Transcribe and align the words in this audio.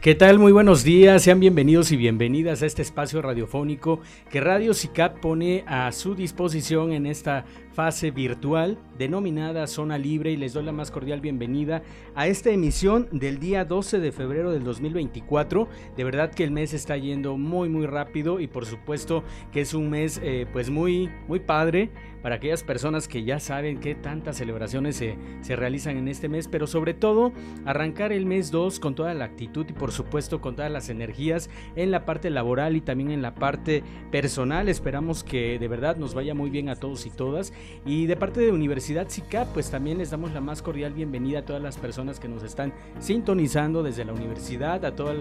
¿Qué 0.00 0.14
tal? 0.14 0.38
Muy 0.38 0.50
buenos 0.50 0.82
días, 0.82 1.22
sean 1.22 1.40
bienvenidos 1.40 1.92
y 1.92 1.96
bienvenidas 1.98 2.62
a 2.62 2.66
este 2.66 2.80
espacio 2.80 3.20
radiofónico 3.20 4.00
que 4.30 4.40
Radio 4.40 4.72
CICAP 4.72 5.20
pone 5.20 5.62
a 5.66 5.92
su 5.92 6.14
disposición 6.14 6.94
en 6.94 7.04
esta 7.04 7.44
fase 7.72 8.10
virtual 8.10 8.78
denominada 8.98 9.66
Zona 9.66 9.96
Libre 9.96 10.32
y 10.32 10.36
les 10.36 10.52
doy 10.52 10.64
la 10.64 10.72
más 10.72 10.90
cordial 10.90 11.20
bienvenida 11.20 11.82
a 12.14 12.26
esta 12.26 12.50
emisión 12.50 13.08
del 13.12 13.38
día 13.38 13.64
12 13.64 14.00
de 14.00 14.12
febrero 14.12 14.50
del 14.50 14.64
2024. 14.64 15.68
De 15.96 16.04
verdad 16.04 16.30
que 16.30 16.44
el 16.44 16.50
mes 16.50 16.74
está 16.74 16.96
yendo 16.96 17.38
muy 17.38 17.68
muy 17.68 17.86
rápido 17.86 18.40
y 18.40 18.46
por 18.46 18.66
supuesto 18.66 19.24
que 19.52 19.62
es 19.62 19.72
un 19.74 19.88
mes 19.88 20.20
eh, 20.22 20.46
pues 20.52 20.68
muy 20.68 21.10
muy 21.28 21.40
padre 21.40 21.90
para 22.22 22.34
aquellas 22.36 22.62
personas 22.62 23.08
que 23.08 23.24
ya 23.24 23.40
saben 23.40 23.80
que 23.80 23.94
tantas 23.94 24.36
celebraciones 24.36 24.96
se, 24.96 25.16
se 25.40 25.56
realizan 25.56 25.96
en 25.96 26.08
este 26.08 26.28
mes, 26.28 26.48
pero 26.48 26.66
sobre 26.66 26.92
todo 26.94 27.32
arrancar 27.64 28.12
el 28.12 28.26
mes 28.26 28.50
2 28.50 28.78
con 28.78 28.94
toda 28.94 29.14
la 29.14 29.24
actitud 29.24 29.66
y 29.68 29.72
por 29.72 29.92
supuesto 29.92 30.40
con 30.40 30.56
todas 30.56 30.70
las 30.70 30.90
energías 30.90 31.48
en 31.76 31.90
la 31.90 32.04
parte 32.04 32.28
laboral 32.28 32.76
y 32.76 32.80
también 32.80 33.10
en 33.10 33.22
la 33.22 33.34
parte 33.34 33.82
personal. 34.10 34.68
Esperamos 34.68 35.24
que 35.24 35.58
de 35.58 35.68
verdad 35.68 35.96
nos 35.96 36.14
vaya 36.14 36.34
muy 36.34 36.50
bien 36.50 36.68
a 36.68 36.76
todos 36.76 37.06
y 37.06 37.10
todas 37.10 37.52
y 37.84 38.06
de 38.06 38.16
parte 38.16 38.40
de 38.40 38.52
Universidad 38.52 39.08
SICAP, 39.08 39.48
pues 39.52 39.70
también 39.70 39.98
les 39.98 40.10
damos 40.10 40.32
la 40.32 40.40
más 40.40 40.62
cordial 40.62 40.92
bienvenida 40.92 41.40
a 41.40 41.44
todas 41.44 41.62
las 41.62 41.78
personas 41.78 42.20
que 42.20 42.28
nos 42.28 42.42
están 42.42 42.72
sintonizando 42.98 43.82
desde 43.82 44.04
la 44.04 44.12
universidad, 44.12 44.84
a 44.84 44.94
todos 44.94 45.16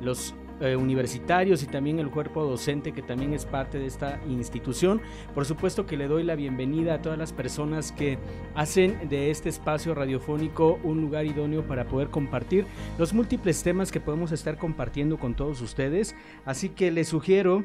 los 0.00 0.34
eh, 0.62 0.76
universitarios 0.76 1.64
y 1.64 1.66
también 1.66 1.98
el 1.98 2.08
cuerpo 2.08 2.44
docente 2.44 2.92
que 2.92 3.02
también 3.02 3.32
es 3.32 3.46
parte 3.46 3.80
de 3.80 3.86
esta 3.86 4.20
institución. 4.28 5.00
Por 5.34 5.44
supuesto 5.44 5.86
que 5.86 5.96
le 5.96 6.06
doy 6.06 6.22
la 6.22 6.36
bienvenida 6.36 6.94
a 6.94 7.02
todas 7.02 7.18
las 7.18 7.32
personas 7.32 7.90
que 7.90 8.16
hacen 8.54 9.08
de 9.08 9.32
este 9.32 9.48
espacio 9.48 9.92
radiofónico 9.92 10.78
un 10.84 11.00
lugar 11.00 11.26
idóneo 11.26 11.66
para 11.66 11.86
poder 11.86 12.10
compartir 12.10 12.64
los 12.96 13.12
múltiples 13.12 13.60
temas 13.64 13.90
que 13.90 13.98
podemos 13.98 14.30
estar 14.30 14.56
compartiendo 14.56 15.18
con 15.18 15.34
todos 15.34 15.60
ustedes. 15.62 16.14
Así 16.44 16.68
que 16.68 16.92
les 16.92 17.08
sugiero 17.08 17.64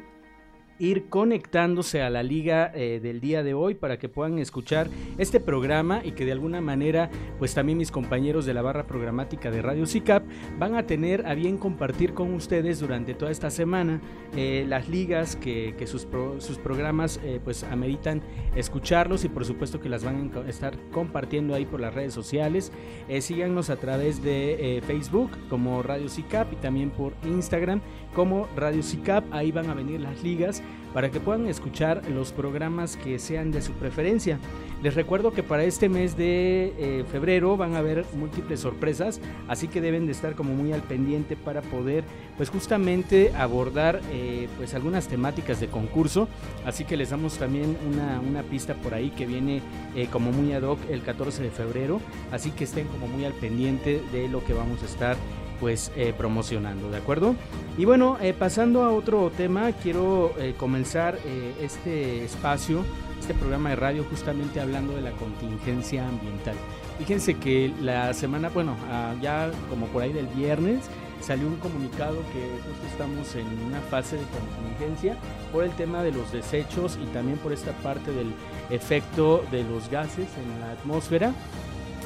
ir 0.79 1.09
conectándose 1.09 2.01
a 2.01 2.09
la 2.09 2.23
liga 2.23 2.71
eh, 2.73 2.99
del 3.01 3.19
día 3.19 3.43
de 3.43 3.53
hoy 3.53 3.75
para 3.75 3.97
que 3.97 4.09
puedan 4.09 4.39
escuchar 4.39 4.89
este 5.17 5.39
programa 5.39 6.01
y 6.03 6.11
que 6.11 6.25
de 6.25 6.31
alguna 6.31 6.61
manera 6.61 7.09
pues 7.39 7.53
también 7.53 7.77
mis 7.77 7.91
compañeros 7.91 8.45
de 8.45 8.53
la 8.53 8.61
barra 8.61 8.85
programática 8.85 9.51
de 9.51 9.61
Radio 9.61 9.85
CICAP 9.85 10.23
van 10.57 10.75
a 10.75 10.85
tener 10.85 11.25
a 11.25 11.33
bien 11.33 11.57
compartir 11.57 12.13
con 12.13 12.33
ustedes 12.33 12.79
durante 12.79 13.13
toda 13.13 13.31
esta 13.31 13.49
semana 13.49 14.01
eh, 14.35 14.65
las 14.67 14.89
ligas 14.89 15.35
que, 15.35 15.75
sus, 15.87 16.05
programas 16.05 17.19
eh, 17.23 17.39
pues 17.43 17.63
ameritan 17.63 18.21
escucharlos 18.55 19.23
y 19.23 19.29
por 19.29 19.45
supuesto 19.45 19.79
que 19.79 19.89
las 19.89 20.03
van 20.03 20.31
a 20.35 20.49
estar 20.49 20.77
compartiendo 20.91 21.55
ahí 21.55 21.65
por 21.65 21.79
las 21.79 21.93
redes 21.93 22.13
sociales. 22.13 22.71
Síganos 23.19 23.69
a 23.69 23.77
través 23.77 24.23
de 24.23 24.81
Facebook 24.85 25.31
como 25.49 25.81
Radio 25.81 26.09
CICAP 26.09 26.53
y 26.53 26.55
también 26.57 26.89
por 26.89 27.13
Instagram 27.25 27.81
como 28.17 28.47
Radio 28.55 28.81
CICAP 28.81 29.31
ahí 29.31 29.51
van 29.51 29.69
a 29.69 29.75
venir 29.75 30.01
las 30.01 30.23
ligas 30.23 30.63
para 30.91 31.11
que 31.11 31.19
puedan 31.19 31.45
escuchar 31.45 32.01
los 32.09 32.31
programas 32.31 32.97
que 32.97 33.19
sean 33.19 33.51
de 33.51 33.61
su 33.61 33.73
preferencia. 33.73 34.39
Les 34.81 34.95
recuerdo 34.95 35.33
que 35.33 35.43
para 35.43 35.63
este 35.63 35.87
mes 35.87 36.17
de 36.17 36.73
eh, 36.79 37.05
febrero 37.11 37.57
van 37.57 37.75
a 37.75 37.77
haber 37.77 38.07
múltiples 38.15 38.59
sorpresas, 38.59 39.21
así 39.47 39.67
que 39.67 39.81
deben 39.81 40.07
de 40.07 40.13
estar 40.13 40.33
como 40.33 40.55
muy 40.55 40.73
al 40.73 40.81
pendiente 40.81 41.35
para 41.35 41.61
poder 41.61 42.05
pues 42.37 42.49
justamente 42.49 43.31
abordar 43.37 44.01
eh, 44.11 44.47
pues 44.57 44.73
algunas 44.73 45.07
temáticas 45.07 45.59
de 45.59 45.67
concurso, 45.67 46.27
así 46.65 46.85
que 46.85 46.97
les 46.97 47.11
damos 47.11 47.37
también 47.37 47.77
una, 47.87 48.19
una 48.19 48.41
pista 48.41 48.73
por 48.73 48.95
ahí 48.95 49.11
que 49.11 49.27
viene 49.27 49.61
eh, 49.95 50.07
como 50.11 50.31
muy 50.31 50.53
ad 50.53 50.63
hoc 50.63 50.79
el 50.89 51.03
14 51.03 51.43
de 51.43 51.51
febrero, 51.51 52.01
así 52.31 52.49
que 52.49 52.63
estén 52.63 52.87
como 52.87 53.07
muy 53.07 53.25
al 53.25 53.33
pendiente 53.33 54.01
de 54.11 54.27
lo 54.27 54.43
que 54.43 54.53
vamos 54.53 54.81
a 54.81 54.85
estar 54.85 55.17
pues 55.59 55.91
eh, 55.95 56.13
promocionando, 56.17 56.89
¿de 56.89 56.97
acuerdo? 56.97 57.35
Y 57.77 57.85
bueno, 57.85 58.17
eh, 58.21 58.33
pasando 58.33 58.83
a 58.83 58.91
otro 58.91 59.31
tema, 59.35 59.71
quiero 59.71 60.33
eh, 60.39 60.53
comenzar 60.57 61.17
este 61.61 62.23
espacio, 62.23 62.83
este 63.19 63.33
programa 63.33 63.69
de 63.69 63.75
radio 63.75 64.05
justamente 64.09 64.59
hablando 64.59 64.95
de 64.95 65.01
la 65.01 65.11
contingencia 65.11 66.07
ambiental. 66.07 66.55
Fíjense 66.97 67.35
que 67.35 67.71
la 67.81 68.13
semana, 68.13 68.49
bueno, 68.49 68.75
ah, 68.89 69.13
ya 69.21 69.51
como 69.69 69.85
por 69.87 70.01
ahí 70.01 70.13
del 70.13 70.27
viernes, 70.27 70.89
salió 71.21 71.47
un 71.47 71.57
comunicado 71.57 72.15
que 72.33 72.41
justo 72.67 72.87
estamos 72.91 73.35
en 73.35 73.47
una 73.65 73.81
fase 73.81 74.17
de 74.17 74.23
contingencia 74.23 75.15
por 75.51 75.63
el 75.63 75.71
tema 75.71 76.03
de 76.03 76.11
los 76.11 76.31
desechos 76.31 76.97
y 77.01 77.05
también 77.07 77.37
por 77.39 77.53
esta 77.53 77.71
parte 77.83 78.11
del 78.11 78.31
efecto 78.69 79.43
de 79.51 79.63
los 79.63 79.89
gases 79.89 80.27
en 80.37 80.59
la 80.59 80.71
atmósfera 80.71 81.33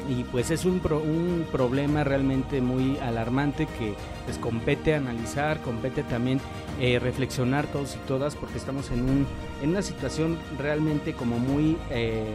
y 0.08 0.24
pues 0.24 0.50
es 0.50 0.64
un, 0.64 0.80
un 0.84 1.46
problema 1.50 2.04
realmente 2.04 2.60
muy 2.60 2.98
alarmante 2.98 3.66
que 3.78 3.94
les 4.26 4.38
compete 4.38 4.94
analizar, 4.94 5.60
compete 5.60 6.02
también 6.02 6.40
eh, 6.80 6.98
reflexionar 6.98 7.66
todos 7.66 7.96
y 7.96 7.98
todas 8.06 8.34
porque 8.36 8.58
estamos 8.58 8.90
en, 8.90 9.02
un, 9.02 9.26
en 9.62 9.70
una 9.70 9.82
situación 9.82 10.38
realmente 10.58 11.12
como 11.12 11.38
muy 11.38 11.76
eh, 11.90 12.34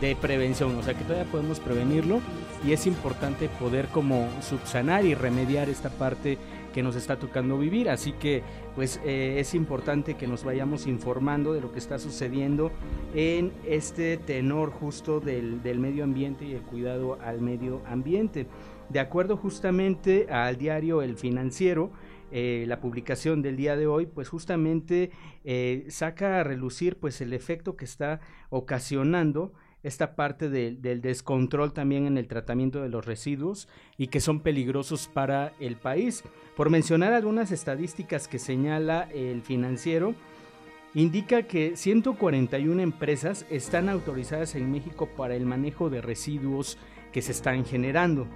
de 0.00 0.16
prevención, 0.16 0.76
o 0.76 0.82
sea 0.82 0.94
que 0.94 1.04
todavía 1.04 1.30
podemos 1.30 1.60
prevenirlo 1.60 2.20
y 2.64 2.72
es 2.72 2.86
importante 2.86 3.48
poder 3.48 3.86
como 3.88 4.28
subsanar 4.40 5.04
y 5.04 5.14
remediar 5.14 5.68
esta 5.68 5.90
parte 5.90 6.38
que 6.76 6.82
nos 6.82 6.94
está 6.94 7.18
tocando 7.18 7.56
vivir. 7.56 7.88
Así 7.88 8.12
que 8.12 8.42
pues 8.74 9.00
eh, 9.02 9.36
es 9.38 9.54
importante 9.54 10.12
que 10.12 10.26
nos 10.26 10.44
vayamos 10.44 10.86
informando 10.86 11.54
de 11.54 11.62
lo 11.62 11.72
que 11.72 11.78
está 11.78 11.98
sucediendo 11.98 12.70
en 13.14 13.50
este 13.64 14.18
tenor 14.18 14.72
justo 14.72 15.18
del, 15.18 15.62
medio 15.78 16.04
ambiente 16.04 16.44
y 16.44 16.52
el 16.52 16.60
cuidado 16.60 17.18
al 17.22 17.40
medio 17.40 17.80
ambiente. 17.86 18.46
De 18.90 19.00
acuerdo 19.00 19.38
justamente 19.38 20.26
al 20.28 20.58
diario 20.58 21.00
El 21.00 21.16
Financiero, 21.16 21.92
eh, 22.30 22.66
la 22.68 22.78
publicación 22.78 23.40
del 23.40 23.56
día 23.56 23.74
de 23.74 23.86
hoy, 23.86 24.04
pues 24.04 24.28
justamente 24.28 25.12
eh, 25.44 25.86
saca 25.88 26.40
a 26.40 26.44
relucir 26.44 26.98
pues 26.98 27.22
el 27.22 27.32
efecto 27.32 27.74
que 27.74 27.86
está 27.86 28.20
ocasionando 28.50 29.54
esta 29.86 30.16
parte 30.16 30.48
del 30.48 31.00
descontrol 31.00 31.72
también 31.72 32.06
en 32.06 32.18
el 32.18 32.26
tratamiento 32.26 32.82
de 32.82 32.88
los 32.88 33.06
residuos 33.06 33.68
y 33.96 34.08
que 34.08 34.20
son 34.20 34.40
peligrosos 34.40 35.08
para 35.08 35.52
el 35.60 35.76
país. 35.76 36.24
Por 36.56 36.70
mencionar 36.70 37.12
algunas 37.12 37.52
estadísticas 37.52 38.26
que 38.26 38.38
señala 38.38 39.08
el 39.12 39.42
financiero, 39.42 40.14
indica 40.94 41.42
que 41.44 41.76
141 41.76 42.82
empresas 42.82 43.46
están 43.50 43.88
autorizadas 43.88 44.54
en 44.54 44.72
México 44.72 45.08
para 45.16 45.36
el 45.36 45.46
manejo 45.46 45.88
de 45.88 46.00
residuos 46.00 46.78
que 47.12 47.22
se 47.22 47.32
están 47.32 47.64
generando. 47.64 48.26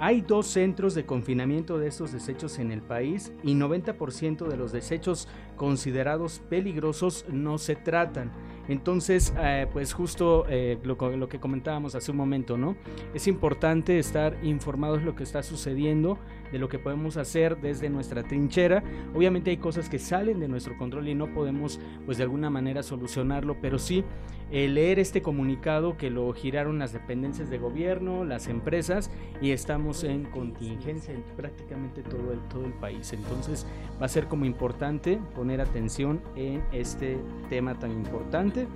Hay 0.00 0.22
dos 0.22 0.48
centros 0.48 0.94
de 0.94 1.06
confinamiento 1.06 1.78
de 1.78 1.88
estos 1.88 2.12
desechos 2.12 2.58
en 2.58 2.72
el 2.72 2.82
país 2.82 3.32
y 3.42 3.54
90% 3.54 4.48
de 4.48 4.56
los 4.56 4.72
desechos 4.72 5.28
considerados 5.56 6.40
peligrosos 6.48 7.24
no 7.28 7.58
se 7.58 7.76
tratan. 7.76 8.32
Entonces, 8.68 9.34
eh, 9.38 9.66
pues 9.72 9.92
justo 9.92 10.46
eh, 10.48 10.78
lo, 10.82 10.96
que 11.28 11.38
comentábamos 11.38 11.94
hace 11.94 12.10
un 12.10 12.16
momento, 12.16 12.56
¿no? 12.56 12.76
Es 13.12 13.28
importante 13.28 13.98
estar 13.98 14.36
informados 14.42 15.00
de 15.00 15.04
lo 15.04 15.14
que 15.14 15.22
está 15.22 15.42
sucediendo, 15.42 16.18
de 16.50 16.58
lo 16.58 16.68
que 16.68 16.78
podemos 16.78 17.16
hacer 17.18 17.60
desde 17.60 17.90
nuestra 17.90 18.22
trinchera. 18.22 18.82
Obviamente 19.14 19.50
hay 19.50 19.58
cosas 19.58 19.90
que 19.90 19.98
salen 19.98 20.40
de 20.40 20.48
nuestro 20.48 20.78
control 20.78 21.08
y 21.08 21.14
no 21.14 21.32
podemos, 21.34 21.78
pues 22.06 22.16
de 22.16 22.24
alguna 22.24 22.48
manera 22.48 22.82
solucionarlo, 22.82 23.56
pero 23.60 23.78
sí 23.78 24.02
eh, 24.50 24.68
leer 24.68 24.98
este 24.98 25.20
comunicado 25.20 25.96
que 25.96 26.10
lo 26.10 26.32
giraron 26.32 26.78
las 26.78 26.92
dependencias 26.92 27.50
de 27.50 27.58
gobierno, 27.58 28.24
las 28.24 28.46
empresas 28.46 29.10
y 29.40 29.50
estamos 29.50 30.04
en 30.04 30.24
contingencia 30.24 31.12
en 31.12 31.22
prácticamente 31.36 32.02
todo 32.02 32.32
el, 32.32 32.38
todo 32.48 32.64
el 32.64 32.72
país. 32.74 33.12
Entonces 33.12 33.66
va 34.00 34.06
a 34.06 34.08
ser 34.08 34.26
como 34.26 34.44
importante 34.44 35.18
poner 35.44 35.60
atención 35.60 36.22
en 36.36 36.64
este 36.72 37.18
tema 37.50 37.78
tan 37.78 37.90
importante 37.90 38.66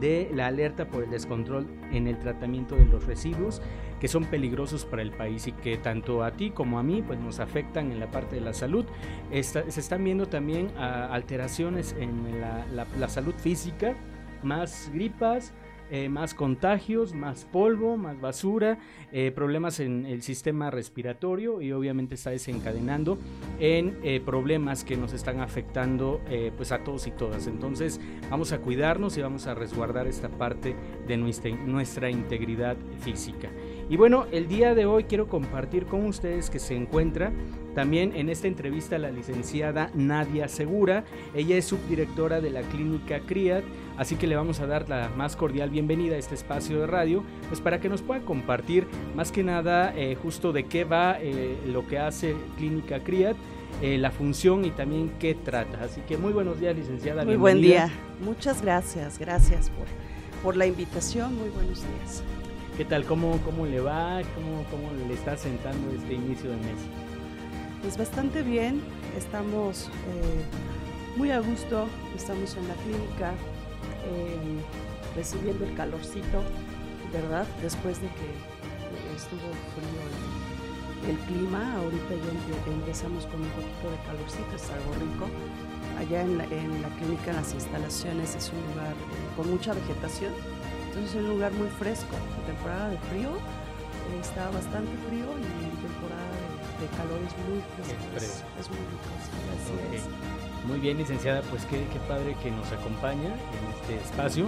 de 0.00 0.30
la 0.32 0.46
alerta 0.46 0.88
por 0.88 1.04
el 1.04 1.10
descontrol 1.10 1.66
en 1.92 2.06
el 2.06 2.18
tratamiento 2.18 2.76
de 2.76 2.86
los 2.86 3.04
residuos 3.04 3.60
que 4.00 4.08
son 4.08 4.24
peligrosos 4.24 4.86
para 4.86 5.02
el 5.02 5.10
país 5.10 5.46
y 5.48 5.52
que 5.52 5.76
tanto 5.76 6.24
a 6.24 6.30
ti 6.30 6.50
como 6.50 6.78
a 6.78 6.82
mí 6.82 7.02
pues 7.06 7.20
nos 7.20 7.40
afectan 7.40 7.92
en 7.92 8.00
la 8.00 8.10
parte 8.10 8.36
de 8.36 8.40
la 8.40 8.54
salud. 8.54 8.86
se 9.30 9.68
están 9.68 10.02
viendo 10.02 10.28
también 10.28 10.70
ah, 10.78 11.10
alteraciones 11.12 11.94
en 11.98 12.40
la 12.40 13.08
salud 13.10 13.34
física 13.34 13.94
más 14.42 14.90
gripas, 14.94 15.52
eh, 15.94 16.08
más 16.08 16.32
contagios, 16.32 17.12
más 17.12 17.44
polvo, 17.44 17.98
más 17.98 18.18
basura, 18.18 18.78
eh, 19.12 19.30
problemas 19.30 19.78
en 19.78 20.06
el 20.06 20.22
sistema 20.22 20.70
respiratorio 20.70 21.60
y 21.60 21.70
obviamente 21.72 22.14
está 22.14 22.30
desencadenando 22.30 23.18
en 23.60 23.98
eh, 24.02 24.18
problemas 24.24 24.84
que 24.84 24.96
nos 24.96 25.12
están 25.12 25.40
afectando 25.40 26.22
pues 26.56 26.72
a 26.72 26.82
todos 26.82 27.06
y 27.06 27.10
todas. 27.10 27.46
Entonces 27.46 28.00
vamos 28.30 28.52
a 28.52 28.60
cuidarnos 28.60 29.18
y 29.18 29.20
vamos 29.20 29.46
a 29.46 29.54
resguardar 29.54 30.06
esta 30.06 30.30
parte 30.30 30.74
de 31.06 31.16
nuestra, 31.18 31.50
nuestra 31.50 32.08
integridad 32.08 32.78
física. 33.00 33.50
Y 33.88 33.96
bueno, 33.96 34.26
el 34.32 34.48
día 34.48 34.74
de 34.74 34.86
hoy 34.86 35.04
quiero 35.04 35.28
compartir 35.28 35.86
con 35.86 36.06
ustedes 36.06 36.50
que 36.50 36.58
se 36.58 36.74
encuentra 36.74 37.32
también 37.74 38.12
en 38.14 38.28
esta 38.28 38.48
entrevista 38.48 38.98
la 38.98 39.10
licenciada 39.10 39.90
Nadia 39.94 40.48
Segura. 40.48 41.04
Ella 41.34 41.56
es 41.56 41.66
subdirectora 41.66 42.40
de 42.40 42.50
la 42.50 42.62
clínica 42.62 43.20
CRIAT, 43.20 43.64
así 43.96 44.16
que 44.16 44.26
le 44.26 44.36
vamos 44.36 44.60
a 44.60 44.66
dar 44.66 44.88
la 44.88 45.10
más 45.16 45.36
cordial 45.36 45.70
bienvenida 45.70 46.16
a 46.16 46.18
este 46.18 46.34
espacio 46.34 46.80
de 46.80 46.86
radio, 46.86 47.24
pues 47.48 47.60
para 47.60 47.80
que 47.80 47.88
nos 47.88 48.02
pueda 48.02 48.20
compartir 48.20 48.86
más 49.14 49.32
que 49.32 49.42
nada 49.42 49.92
eh, 49.96 50.16
justo 50.22 50.52
de 50.52 50.64
qué 50.64 50.84
va 50.84 51.18
eh, 51.20 51.56
lo 51.66 51.86
que 51.86 51.98
hace 51.98 52.34
Clínica 52.56 53.00
CRIAT. 53.00 53.36
Eh, 53.80 53.96
la 53.98 54.10
función 54.10 54.64
y 54.66 54.70
también 54.70 55.10
qué 55.18 55.34
trata. 55.34 55.82
Así 55.82 56.02
que 56.02 56.16
muy 56.16 56.32
buenos 56.32 56.60
días, 56.60 56.76
licenciada. 56.76 57.24
Muy 57.24 57.36
buen 57.36 57.60
día. 57.60 57.90
Muchas 58.22 58.62
gracias. 58.62 59.18
Gracias 59.18 59.70
por, 59.70 59.86
por 60.42 60.56
la 60.56 60.66
invitación. 60.66 61.36
Muy 61.36 61.48
buenos 61.48 61.80
días. 61.80 62.22
¿Qué 62.76 62.86
tal? 62.86 63.04
¿Cómo, 63.04 63.38
cómo 63.44 63.66
le 63.66 63.80
va? 63.80 64.22
¿Cómo, 64.34 64.64
¿Cómo 64.70 64.90
le 65.06 65.12
está 65.12 65.36
sentando 65.36 65.90
este 65.94 66.14
inicio 66.14 66.50
de 66.50 66.56
mes? 66.56 66.78
Pues 67.82 67.98
bastante 67.98 68.42
bien, 68.42 68.80
estamos 69.14 69.88
eh, 69.88 71.18
muy 71.18 71.30
a 71.32 71.40
gusto, 71.40 71.86
estamos 72.16 72.56
en 72.56 72.68
la 72.68 72.74
clínica 72.74 73.32
eh, 74.06 74.62
recibiendo 75.14 75.66
el 75.66 75.74
calorcito, 75.74 76.42
¿verdad? 77.12 77.46
Después 77.60 78.00
de 78.00 78.08
que 78.08 79.16
estuvo 79.16 79.52
frío 79.76 81.10
el, 81.10 81.18
clima, 81.26 81.76
ahorita 81.76 82.08
ya 82.08 82.72
empezamos 82.72 83.26
con 83.26 83.42
un 83.42 83.48
poquito 83.48 83.90
de 83.90 83.98
calorcito, 84.06 84.56
es 84.56 84.70
algo 84.70 84.94
rico. 84.94 85.26
Allá 85.98 86.22
en 86.22 86.38
la, 86.38 86.46
clínica, 86.46 87.30
en 87.30 87.36
las 87.36 87.52
instalaciones, 87.52 88.34
es 88.34 88.50
un 88.50 88.72
lugar 88.72 88.92
eh, 88.92 89.36
con 89.36 89.50
mucha 89.50 89.74
vegetación, 89.74 90.32
entonces 90.92 91.14
es 91.14 91.22
un 91.22 91.28
lugar 91.30 91.52
muy 91.52 91.68
fresco. 91.68 92.14
En 92.38 92.54
temporada 92.54 92.90
de 92.90 92.98
frío 93.08 93.30
está 94.20 94.50
bastante 94.50 94.92
frío 95.08 95.24
y 95.24 95.64
en 95.64 95.76
temporada 95.80 96.36
de 96.80 96.86
calor 96.96 97.18
es 97.24 97.32
muy 97.48 97.64
fresco. 98.12 98.44
Es, 98.60 98.68
muy 98.68 98.78
rico, 98.78 99.08
Muy 100.68 100.80
bien, 100.80 100.98
licenciada, 100.98 101.40
pues 101.48 101.64
qué, 101.64 101.86
qué 101.92 101.98
padre 102.06 102.36
que 102.42 102.50
nos 102.50 102.70
acompaña 102.72 103.32
en 103.32 103.62
este 103.72 104.04
espacio. 104.04 104.46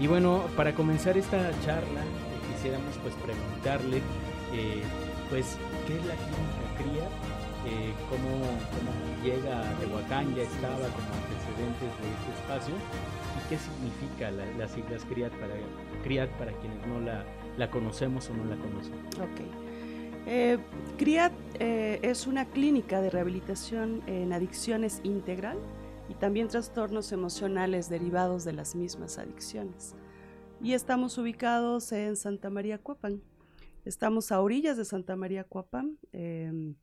Y 0.00 0.06
bueno, 0.06 0.46
para 0.56 0.72
comenzar 0.74 1.18
esta 1.18 1.50
charla, 1.62 2.00
eh, 2.00 2.54
quisiéramos 2.54 2.96
pues 3.02 3.14
preguntarle, 3.16 3.98
eh, 4.54 4.82
pues, 5.28 5.58
¿qué 5.86 5.98
es 5.98 6.04
la 6.06 6.14
clínica 6.16 6.66
CRIA? 6.78 7.04
Eh, 7.68 7.92
cómo, 8.08 8.42
cómo, 8.74 8.90
llega 9.22 9.60
a 9.60 9.70
Tehuacán, 9.78 10.34
ya 10.34 10.42
estaba 10.42 10.82
como 10.82 11.10
antecedentes 11.14 11.92
de 12.00 12.08
este 12.10 12.30
espacio, 12.40 12.74
y 13.36 13.48
qué 13.48 13.58
significa 13.58 14.30
la, 14.30 14.46
las 14.58 14.70
siglas 14.72 15.04
CRIAT 15.04 15.32
para, 15.32 15.54
CRIAT 16.02 16.30
para 16.38 16.52
quienes 16.60 16.86
no 16.86 17.00
la, 17.00 17.24
la 17.56 17.70
conocemos 17.70 18.28
o 18.30 18.34
no 18.34 18.44
la 18.44 18.56
conocen. 18.56 18.94
Ok. 19.20 19.40
Eh, 20.26 20.58
CRIAT 20.98 21.32
eh, 21.58 21.98
es 22.02 22.26
una 22.26 22.44
clínica 22.46 23.00
de 23.00 23.10
rehabilitación 23.10 24.02
en 24.06 24.32
adicciones 24.32 25.00
integral 25.02 25.58
y 26.08 26.14
también 26.14 26.48
trastornos 26.48 27.10
emocionales 27.12 27.88
derivados 27.88 28.44
de 28.44 28.52
las 28.52 28.74
mismas 28.74 29.18
adicciones. 29.18 29.94
Y 30.60 30.74
estamos 30.74 31.18
ubicados 31.18 31.90
en 31.90 32.16
Santa 32.16 32.50
María 32.50 32.78
Cuapan. 32.78 33.20
Estamos 33.84 34.30
a 34.30 34.40
orillas 34.40 34.76
de 34.76 34.84
Santa 34.84 35.16
María 35.16 35.42
Cuapan. 35.42 35.98
Em, 36.12 36.76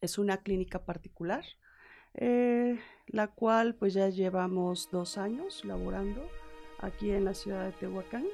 es 0.00 0.16
una 0.16 0.38
clínica 0.38 0.86
particular, 0.86 1.44
eh, 2.14 2.78
la 3.06 3.28
cual 3.28 3.74
pues 3.74 3.94
ya 3.94 4.08
llevamos 4.08 4.90
dos 4.90 5.18
años 5.18 5.64
laborando 5.64 6.28
aquí 6.78 7.10
en 7.10 7.24
la 7.24 7.34
ciudad 7.34 7.66
de 7.66 7.72
Tehuacán. 7.72 8.26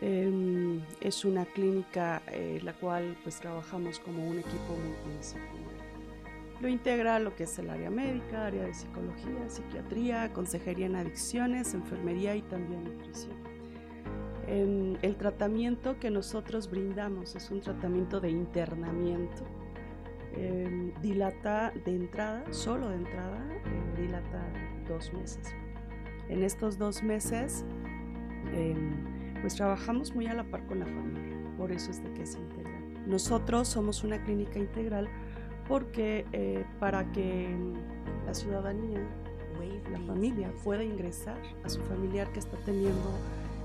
Em, 0.00 0.80
es 1.00 1.24
una 1.24 1.44
clínica 1.44 2.22
eh, 2.28 2.60
la 2.62 2.72
cual 2.72 3.16
pues 3.22 3.38
trabajamos 3.40 3.98
como 3.98 4.26
un 4.26 4.38
equipo 4.38 4.76
multidisciplinario. 4.76 5.80
Lo 6.60 6.68
integra 6.68 7.18
lo 7.18 7.34
que 7.34 7.44
es 7.44 7.58
el 7.58 7.70
área 7.70 7.90
médica, 7.90 8.46
área 8.46 8.64
de 8.64 8.74
psicología, 8.74 9.48
psiquiatría, 9.48 10.32
consejería 10.32 10.86
en 10.86 10.96
adicciones, 10.96 11.74
enfermería 11.74 12.36
y 12.36 12.42
también 12.42 12.84
nutrición. 12.84 13.32
Em, 14.46 14.96
el 15.02 15.16
tratamiento 15.16 15.98
que 15.98 16.10
nosotros 16.10 16.70
brindamos 16.70 17.34
es 17.34 17.50
un 17.50 17.60
tratamiento 17.60 18.20
de 18.20 18.30
internamiento. 18.30 19.44
Em, 20.36 20.92
dilata 21.02 21.72
de 21.84 21.96
entrada, 21.96 22.44
solo 22.52 22.88
de 22.88 22.96
entrada, 22.96 23.46
eh, 23.64 24.00
dilata 24.00 24.42
dos 24.88 25.12
meses. 25.12 25.54
En 26.28 26.42
estos 26.42 26.78
dos 26.78 27.02
meses 27.02 27.64
pues 29.40 29.54
trabajamos 29.54 30.14
muy 30.14 30.26
a 30.26 30.34
la 30.34 30.44
par 30.44 30.66
con 30.66 30.80
la 30.80 30.86
familia, 30.86 31.36
por 31.56 31.72
eso 31.72 31.90
es 31.90 32.02
de 32.02 32.12
que 32.12 32.22
es 32.22 32.34
integral. 32.34 32.80
Nosotros 33.06 33.68
somos 33.68 34.04
una 34.04 34.22
clínica 34.22 34.58
integral 34.58 35.08
porque 35.66 36.26
eh, 36.32 36.64
para 36.78 37.10
que 37.12 37.56
la 38.26 38.34
ciudadanía, 38.34 39.00
la 39.90 40.00
familia, 40.00 40.52
pueda 40.62 40.82
ingresar 40.84 41.38
a 41.64 41.68
su 41.68 41.80
familiar 41.82 42.30
que 42.32 42.38
está 42.38 42.56
teniendo 42.58 43.10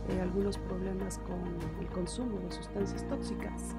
eh, 0.09 0.21
algunos 0.21 0.57
problemas 0.57 1.19
con 1.19 1.41
el 1.81 1.87
consumo 1.89 2.39
de 2.39 2.51
sustancias 2.51 3.07
tóxicas, 3.07 3.75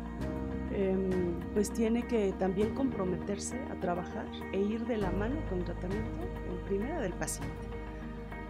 em, 0.73 1.39
pues 1.55 1.71
tiene 1.71 2.07
que 2.07 2.33
también 2.39 2.75
comprometerse 2.75 3.59
a 3.71 3.81
trabajar 3.81 4.27
e 4.53 4.61
ir 4.61 4.85
de 4.87 4.97
la 4.99 5.11
mano 5.11 5.37
con 5.49 5.65
tratamiento 5.65 6.25
en 6.51 6.65
primera 6.67 7.01
del 7.01 7.13
paciente 7.13 7.77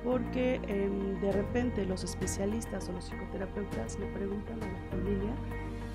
porque 0.06 0.60
em, 0.68 1.20
de 1.20 1.32
repente 1.32 1.84
los 1.84 2.04
especialistas 2.04 2.88
o 2.88 2.92
los 2.92 3.06
psicoterapeutas 3.06 3.98
le 3.98 4.06
preguntan 4.06 4.62
a 4.62 4.66
la 4.66 4.78
familia 4.88 5.34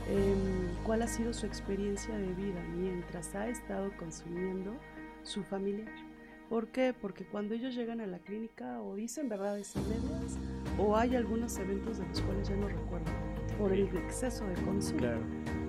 em, 0.09 0.75
cuál 0.83 1.01
ha 1.01 1.07
sido 1.07 1.33
su 1.33 1.45
experiencia 1.45 2.13
de 2.17 2.33
vida 2.33 2.61
mientras 2.75 3.33
ha 3.35 3.47
estado 3.47 3.89
consumiendo 3.97 4.73
su 5.23 5.43
familiar. 5.43 5.93
¿Por 6.49 6.67
qué? 6.67 6.93
Porque 6.93 7.23
cuando 7.23 7.53
ellos 7.53 7.73
llegan 7.73 8.01
a 8.01 8.05
la 8.05 8.19
clínica 8.19 8.81
o 8.81 8.95
dicen 8.95 9.29
verdades 9.29 9.73
medias 9.77 10.37
o 10.81 10.95
hay 10.97 11.15
algunos 11.15 11.57
eventos 11.59 11.99
de 11.99 12.07
los 12.07 12.21
cuales 12.21 12.49
ya 12.49 12.55
no 12.55 12.67
recuerdan 12.67 13.13
por 13.59 13.71
el 13.71 13.83
exceso 13.95 14.45
de 14.47 14.55
consumo. 14.63 15.07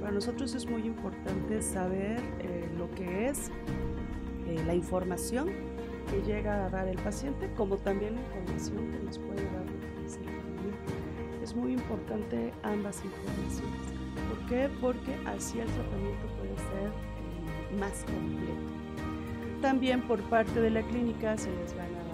Para 0.00 0.12
nosotros 0.12 0.54
es 0.54 0.66
muy 0.68 0.86
importante 0.86 1.60
saber 1.60 2.18
eh, 2.40 2.68
lo 2.78 2.90
que 2.92 3.28
es 3.28 3.50
eh, 4.46 4.62
la 4.66 4.74
información 4.74 5.50
que 6.10 6.22
llega 6.22 6.66
a 6.66 6.70
dar 6.70 6.88
el 6.88 6.98
paciente, 6.98 7.50
como 7.56 7.76
también 7.76 8.14
la 8.14 8.20
información 8.22 8.90
que 8.90 8.98
nos 9.00 9.18
puede 9.18 9.44
dar 9.44 9.66
el 9.66 11.42
Es 11.42 11.54
muy 11.54 11.72
importante 11.72 12.52
ambas 12.62 13.02
informaciones. 13.04 13.92
¿Por 14.28 14.48
qué? 14.48 14.70
Porque 14.80 15.14
así 15.26 15.60
el 15.60 15.68
tratamiento 15.68 16.26
puede 16.38 16.56
ser 16.56 16.88
eh, 16.88 17.76
más 17.78 18.04
completo. 18.04 18.72
También 19.60 20.02
por 20.02 20.20
parte 20.22 20.60
de 20.60 20.70
la 20.70 20.82
clínica 20.82 21.36
se 21.36 21.50
les 21.50 21.76
van 21.76 21.94
a 21.94 22.11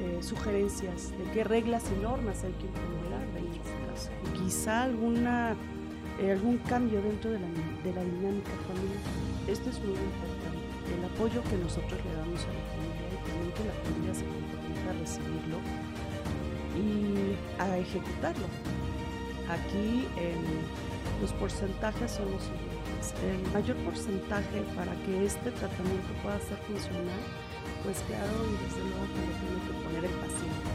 eh, 0.00 0.22
sugerencias 0.22 1.10
de 1.18 1.24
qué 1.32 1.44
reglas 1.44 1.84
y 1.96 2.02
normas 2.02 2.42
hay 2.44 2.52
que 2.52 2.66
implementar 2.66 3.26
dentro 3.34 3.62
de 3.62 3.92
casa. 3.92 4.10
Y 4.24 4.38
quizá 4.38 4.82
alguna, 4.84 5.54
eh, 6.20 6.32
algún 6.32 6.58
cambio 6.58 7.02
dentro 7.02 7.30
de 7.30 7.38
la, 7.38 7.46
de 7.46 7.92
la 7.92 8.02
dinámica 8.02 8.50
familiar. 8.66 9.02
Esto 9.46 9.70
es 9.70 9.78
muy 9.80 9.90
importante 9.90 10.60
el 10.90 11.04
apoyo 11.04 11.42
que 11.44 11.56
nosotros 11.56 11.98
le 12.04 12.12
damos 12.14 12.40
a 12.44 12.50
la 12.50 12.64
familia 12.72 13.06
y 13.12 13.18
también 13.28 13.52
que 13.54 13.64
la 13.64 13.76
familia 13.84 14.14
se 14.14 14.24
comprometa 14.24 14.90
a 14.90 14.94
recibirlo 14.98 15.58
y 16.74 17.36
a 17.60 17.78
ejecutarlo. 17.78 18.46
Aquí 19.50 20.06
los 21.20 21.32
porcentajes 21.34 22.10
son 22.10 22.30
los 22.30 22.42
siguientes. 22.42 23.14
El 23.22 23.42
mayor 23.52 23.76
porcentaje 23.84 24.62
para 24.76 24.94
que 25.04 25.26
este 25.26 25.50
tratamiento 25.50 26.08
pueda 26.22 26.38
ser 26.40 26.58
funcional, 26.68 27.20
pues 27.82 27.98
claro, 28.06 28.34
y 28.46 28.54
desde 28.64 28.82
luego 28.84 29.04
que 29.12 29.22
lo 29.22 29.32
tiene 29.40 29.60
que 29.66 29.74
poner 29.80 30.02
el 30.04 30.16
paciente. 30.20 30.68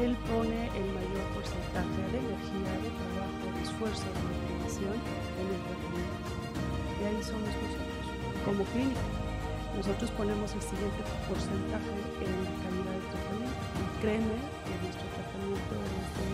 Él 0.00 0.12
pone 0.32 0.58
el 0.72 0.88
mayor 0.96 1.24
porcentaje 1.36 2.00
de 2.08 2.18
energía, 2.24 2.72
de 2.80 2.90
trabajo, 2.94 3.44
de 3.52 3.62
esfuerzo, 3.62 4.06
de 4.08 4.20
motivación 4.24 4.96
en 4.96 5.46
el 5.50 5.60
tratamiento. 5.60 6.18
Y 6.96 7.00
ahí 7.04 7.20
somos 7.20 7.52
nosotros, 7.52 8.04
como 8.44 8.64
clínica. 8.72 9.04
Nosotros 9.76 10.10
ponemos 10.16 10.48
el 10.56 10.62
siguiente 10.62 11.00
porcentaje 11.28 11.96
en 12.24 12.32
la 12.32 12.52
calidad 12.64 12.94
del 12.96 13.08
tratamiento. 13.12 13.60
Y 13.76 13.86
créeme 14.00 14.36
que 14.66 14.74
nuestro 14.82 15.06
tratamiento 15.14 15.74
es 15.84 16.08
de 16.16 16.28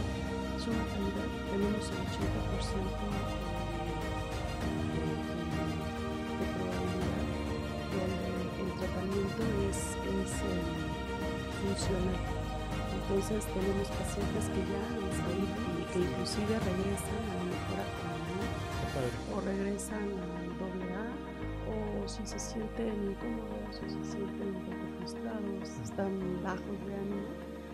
suma 0.62 0.84
calidad. 0.94 1.28
Tenemos 1.50 1.84
el 1.90 2.00
80% 2.06 2.86
de, 2.86 3.55
eh, 10.30 10.62
funcional. 11.62 12.21
Entonces 12.97 13.47
tenemos 13.47 13.88
pacientes 13.88 14.45
que 14.50 14.61
ya 14.66 14.85
salido 15.23 15.56
y 15.78 15.85
que 15.92 15.99
inclusive 16.00 16.59
regresan 16.59 17.23
a 17.30 17.35
la 17.37 17.45
mejor 17.45 17.87
o 19.35 19.40
regresan 19.40 20.09
al 20.09 20.49
doble 20.59 20.95
A 20.95 21.37
si 22.06 22.25
se 22.25 22.38
sienten 22.38 23.11
incómodos, 23.11 23.76
si 23.76 23.90
se 23.90 24.12
sienten 24.12 24.54
un 24.54 24.62
poco 24.62 24.99
frustrados, 24.99 25.68
están 25.83 26.42
bajos 26.42 26.87
de 26.87 26.95
ánimo, 26.95 27.26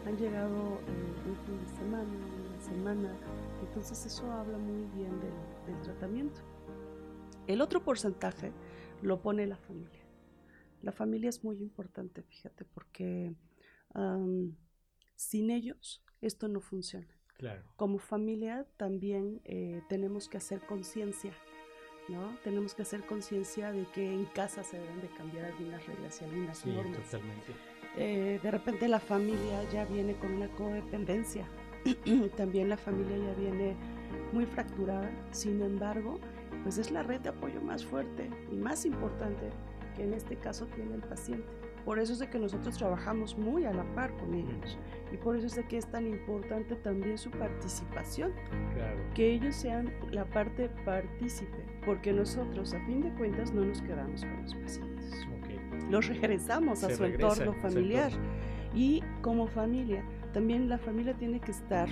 han 0.06 0.16
llegado 0.16 0.80
eh, 0.87 1.28
un 1.28 1.37
fin 1.44 1.59
de 1.59 1.66
semana, 1.76 2.04
una 2.04 2.61
semana. 2.62 3.16
Entonces 3.61 4.06
eso 4.06 4.30
habla 4.32 4.56
muy 4.59 4.87
bien 4.94 5.11
del, 5.21 5.80
tratamiento. 5.82 6.40
El 7.47 7.61
otro 7.61 7.82
porcentaje 7.82 8.52
lo 9.02 9.21
pone 9.21 9.47
la 9.47 9.56
familia. 9.56 10.01
La 10.82 10.92
familia 10.92 11.30
es 11.30 11.44
muy 11.44 11.56
importante, 11.62 12.22
fíjate, 12.22 12.64
porque 12.64 13.34
sin 15.16 15.50
ellos 15.50 16.04
esto 16.20 16.48
no 16.48 16.60
funciona. 16.60 17.08
Claro. 17.36 17.62
Como 17.76 17.98
familia 17.98 18.66
también 18.76 19.40
eh, 19.44 19.82
tenemos 19.88 20.28
que 20.28 20.36
hacer 20.36 20.60
conciencia 20.66 21.34
¿no? 22.08 22.36
Tenemos 22.42 22.74
que 22.74 22.82
hacer 22.82 23.02
conciencia 23.02 23.72
de 23.72 23.84
que 23.86 24.12
en 24.12 24.24
casa 24.26 24.62
se 24.64 24.78
deben 24.78 25.00
de 25.00 25.08
cambiar 25.08 25.46
algunas 25.46 25.84
reglas 25.86 26.20
y 26.20 26.24
algunas 26.24 26.58
sí, 26.58 26.70
normas. 26.70 27.04
Totalmente. 27.04 27.52
Eh, 27.96 28.40
de 28.42 28.50
repente 28.50 28.88
la 28.88 29.00
familia 29.00 29.62
ya 29.70 29.84
viene 29.84 30.14
con 30.16 30.32
una 30.32 30.48
codependencia, 30.48 31.46
también 32.36 32.68
la 32.68 32.76
familia 32.76 33.16
ya 33.18 33.34
viene 33.34 33.76
muy 34.32 34.46
fracturada, 34.46 35.10
sin 35.30 35.60
embargo, 35.62 36.18
pues 36.62 36.78
es 36.78 36.90
la 36.90 37.02
red 37.02 37.20
de 37.20 37.30
apoyo 37.30 37.60
más 37.60 37.84
fuerte 37.84 38.30
y 38.50 38.56
más 38.56 38.84
importante 38.84 39.50
que 39.94 40.04
en 40.04 40.14
este 40.14 40.37
caso 40.37 40.66
tiene 40.66 40.94
el 40.94 41.02
paciente. 41.02 41.46
Por 41.84 41.99
eso 41.99 42.12
es 42.12 42.20
de 42.20 42.30
que 42.30 42.38
nosotros 42.38 42.76
trabajamos 42.78 43.37
muy 43.37 43.64
a 43.64 43.72
la 43.72 43.84
par 43.94 44.16
con 44.16 44.34
ellos. 44.34 44.78
Y 45.12 45.16
por 45.16 45.37
eso 45.37 45.46
es 45.46 45.56
de 45.56 45.66
que 45.66 45.78
es 45.78 45.87
tan 45.87 46.06
importante 46.06 46.76
también 46.76 47.18
su 47.18 47.30
participación, 47.30 48.32
que 49.14 49.32
ellos 49.32 49.56
sean 49.56 49.92
la 50.12 50.25
parte 50.25 50.68
partícipe, 50.84 51.66
porque 51.84 52.12
nosotros 52.12 52.72
a 52.72 52.80
fin 52.87 53.00
de 53.00 53.12
cuentas 53.14 53.52
no 53.52 53.64
nos 53.64 53.82
quedamos 53.82 54.25
con 54.25 54.42
los 54.42 54.54
pacientes, 54.54 55.26
los 55.90 56.06
regresamos 56.06 56.84
a 56.84 56.90
su 56.94 57.04
entorno 57.04 57.52
familiar. 57.54 58.12
Y 58.75 59.02
como 59.20 59.46
familia, 59.49 60.02
también 60.32 60.68
la 60.68 60.78
familia 60.78 61.14
tiene 61.14 61.40
que 61.40 61.50
estar 61.50 61.88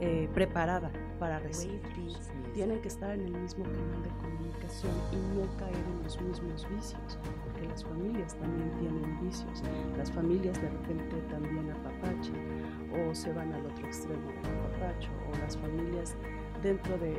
eh, 0.00 0.28
preparada 0.32 0.90
para 1.18 1.38
recibir. 1.38 1.82
Tienen 2.54 2.80
que 2.80 2.88
estar 2.88 3.10
en 3.10 3.26
el 3.26 3.32
mismo 3.32 3.64
canal 3.64 4.02
de 4.04 4.10
comunicación 4.22 4.92
y 5.10 5.16
no 5.36 5.56
caer 5.56 5.74
en 5.74 6.04
los 6.04 6.20
mismos 6.20 6.68
vicios, 6.70 7.18
porque 7.42 7.66
las 7.66 7.82
familias 7.82 8.34
también 8.36 8.70
tienen 8.78 9.20
vicios. 9.20 9.62
Las 9.98 10.12
familias 10.12 10.60
de 10.62 10.70
repente 10.70 11.16
también 11.30 11.68
apapachan 11.72 12.36
o 12.94 13.12
se 13.12 13.32
van 13.32 13.52
al 13.52 13.66
otro 13.66 13.84
extremo 13.86 14.28
del 14.28 14.38
apapacho, 14.38 15.10
o 15.28 15.38
las 15.38 15.56
familias 15.56 16.14
dentro 16.62 16.96
de, 16.98 17.12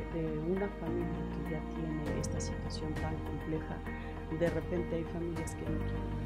una 0.48 0.68
familia 0.80 1.20
que 1.30 1.50
ya 1.52 1.60
tiene 1.74 2.18
esta 2.18 2.40
situación 2.40 2.94
tan 2.94 3.14
compleja, 3.24 3.76
de 4.40 4.48
repente 4.48 4.96
hay 4.96 5.04
familias 5.04 5.54
que 5.54 5.70
no 5.70 5.78
quieren 5.78 6.16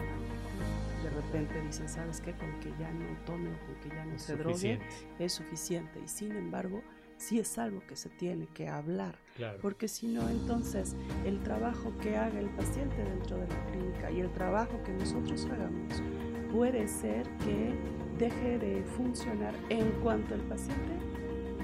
de 1.02 1.09
repente 1.09 1.61
dicen, 1.62 1.88
¿sabes 1.88 2.21
qué? 2.21 2.33
Con 2.35 2.52
que 2.61 2.71
ya 2.79 2.90
no 2.93 3.07
tome 3.25 3.49
o 3.49 3.67
con 3.67 3.75
que 3.76 3.88
ya 3.88 4.05
no 4.05 4.19
se 4.19 4.37
drogue 4.37 4.79
es 5.19 5.33
suficiente. 5.33 5.99
Y 6.05 6.09
sin 6.09 6.37
embargo, 6.37 6.83
sí 7.21 7.39
es 7.39 7.59
algo 7.59 7.83
que 7.87 7.97
se 7.97 8.09
tiene 8.09 8.47
que 8.55 8.69
hablar, 8.69 9.17
porque 9.61 9.89
si 9.89 10.09
no, 10.09 10.29
entonces 10.29 10.97
el 11.25 11.41
trabajo 11.43 11.93
que 12.00 12.17
haga 12.17 12.41
el 12.41 12.49
paciente 12.50 12.97
dentro 13.05 13.37
de 13.37 13.47
la 13.47 13.67
clínica 13.67 14.11
y 14.11 14.21
el 14.21 14.33
trabajo 14.33 14.83
que 14.85 14.93
nosotros 14.93 15.47
hagamos 15.47 16.03
puede 16.50 16.89
ser 16.89 17.29
que 17.45 17.75
deje 18.19 18.59
de 18.59 18.83
funcionar 18.97 19.55
en 19.69 19.91
cuanto 20.03 20.35
el 20.35 20.41
paciente 20.43 20.93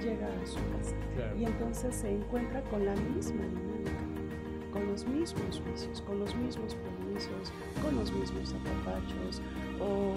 llega 0.01 0.27
a 0.27 0.47
su 0.47 0.57
casa. 0.57 0.95
Y 1.39 1.45
entonces 1.45 1.95
se 1.95 2.11
encuentra 2.11 2.63
con 2.65 2.85
la 2.85 2.95
misma 2.95 3.43
dinámica, 3.47 4.71
con 4.73 4.87
los 4.87 5.07
mismos 5.07 5.61
juicios, 5.65 6.03
con 6.03 6.19
los 6.21 6.35
mismos 6.37 6.75
permisos, 6.75 7.53
con 7.83 7.97
los 7.97 8.13
mismos 8.13 8.55
apapachos 8.55 9.41
o 9.81 10.13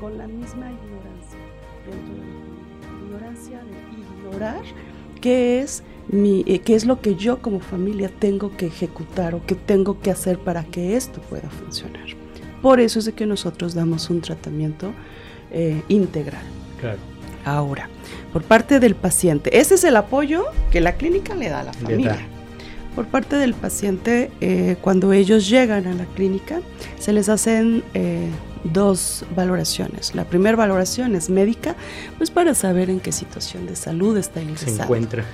con 0.00 0.18
la 0.18 0.26
misma 0.26 0.70
ignorancia 0.70 1.38
dentro 1.86 2.14
de 2.14 2.20
la 2.20 3.04
ignorancia 3.04 3.58
de 3.64 4.01
ignorar 4.22 4.60
qué 5.20 5.60
es, 5.60 5.82
mi, 6.08 6.44
eh, 6.46 6.60
qué 6.60 6.74
es 6.74 6.84
lo 6.84 7.00
que 7.00 7.14
yo 7.14 7.40
como 7.40 7.60
familia 7.60 8.10
tengo 8.18 8.56
que 8.56 8.66
ejecutar 8.66 9.34
o 9.34 9.44
que 9.44 9.54
tengo 9.54 10.00
que 10.00 10.10
hacer 10.10 10.38
para 10.38 10.64
que 10.64 10.96
esto 10.96 11.20
pueda 11.22 11.48
funcionar. 11.48 12.06
Por 12.60 12.80
eso 12.80 12.98
es 12.98 13.04
de 13.04 13.12
que 13.12 13.26
nosotros 13.26 13.74
damos 13.74 14.10
un 14.10 14.20
tratamiento 14.20 14.92
eh, 15.50 15.82
integral. 15.88 16.42
Claro. 16.80 16.98
Ahora, 17.44 17.88
por 18.32 18.42
parte 18.42 18.78
del 18.78 18.94
paciente, 18.94 19.58
ese 19.58 19.74
es 19.74 19.84
el 19.84 19.96
apoyo 19.96 20.44
que 20.70 20.80
la 20.80 20.94
clínica 20.94 21.34
le 21.34 21.48
da 21.48 21.60
a 21.60 21.64
la 21.64 21.72
familia. 21.72 22.18
Por 22.94 23.06
parte 23.06 23.36
del 23.36 23.54
paciente, 23.54 24.30
eh, 24.40 24.76
cuando 24.80 25.12
ellos 25.12 25.48
llegan 25.48 25.86
a 25.86 25.94
la 25.94 26.04
clínica, 26.04 26.60
se 26.98 27.12
les 27.12 27.28
hacen 27.28 27.82
dos 28.64 29.24
valoraciones. 29.34 30.14
La 30.14 30.24
primera 30.24 30.56
valoración 30.56 31.14
es 31.14 31.30
médica, 31.30 31.76
pues 32.18 32.30
para 32.30 32.54
saber 32.54 32.90
en 32.90 33.00
qué 33.00 33.12
situación 33.12 33.66
de 33.66 33.76
salud 33.76 34.16
está 34.16 34.40
ingresado. 34.40 34.76
Se 34.76 34.82
encuentra. 34.82 35.24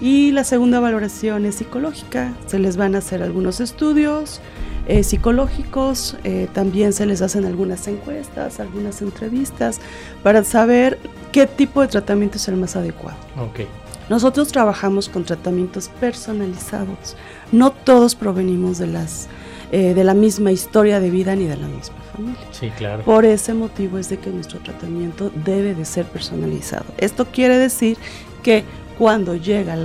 Y 0.00 0.32
la 0.32 0.44
segunda 0.44 0.78
valoración 0.78 1.46
es 1.46 1.56
psicológica. 1.56 2.34
Se 2.46 2.58
les 2.58 2.76
van 2.76 2.94
a 2.94 2.98
hacer 2.98 3.22
algunos 3.22 3.60
estudios 3.60 4.40
eh, 4.88 5.02
psicológicos, 5.02 6.16
eh, 6.22 6.46
también 6.52 6.92
se 6.92 7.06
les 7.06 7.20
hacen 7.20 7.44
algunas 7.44 7.88
encuestas, 7.88 8.60
algunas 8.60 9.02
entrevistas 9.02 9.80
para 10.22 10.44
saber 10.44 10.96
qué 11.32 11.48
tipo 11.48 11.80
de 11.80 11.88
tratamiento 11.88 12.36
es 12.36 12.46
el 12.46 12.56
más 12.56 12.76
adecuado. 12.76 13.18
Okay. 13.50 13.66
Nosotros 14.08 14.46
trabajamos 14.52 15.08
con 15.08 15.24
tratamientos 15.24 15.88
personalizados. 15.98 17.16
No 17.50 17.72
todos 17.72 18.14
provenimos 18.14 18.78
de 18.78 18.86
las 18.86 19.26
eh, 19.72 19.94
de 19.94 20.04
la 20.04 20.14
misma 20.14 20.52
historia 20.52 21.00
de 21.00 21.10
vida 21.10 21.34
ni 21.34 21.46
de 21.46 21.56
la 21.56 21.66
misma 21.66 21.96
familia. 22.16 22.40
Sí, 22.52 22.70
claro. 22.70 23.02
Por 23.04 23.24
ese 23.24 23.54
motivo 23.54 23.98
es 23.98 24.08
de 24.08 24.18
que 24.18 24.30
nuestro 24.30 24.58
tratamiento 24.60 25.30
debe 25.44 25.74
de 25.74 25.84
ser 25.84 26.06
personalizado. 26.06 26.86
Esto 26.98 27.26
quiere 27.26 27.58
decir 27.58 27.96
que 28.42 28.64
cuando 28.98 29.34
llega 29.36 29.76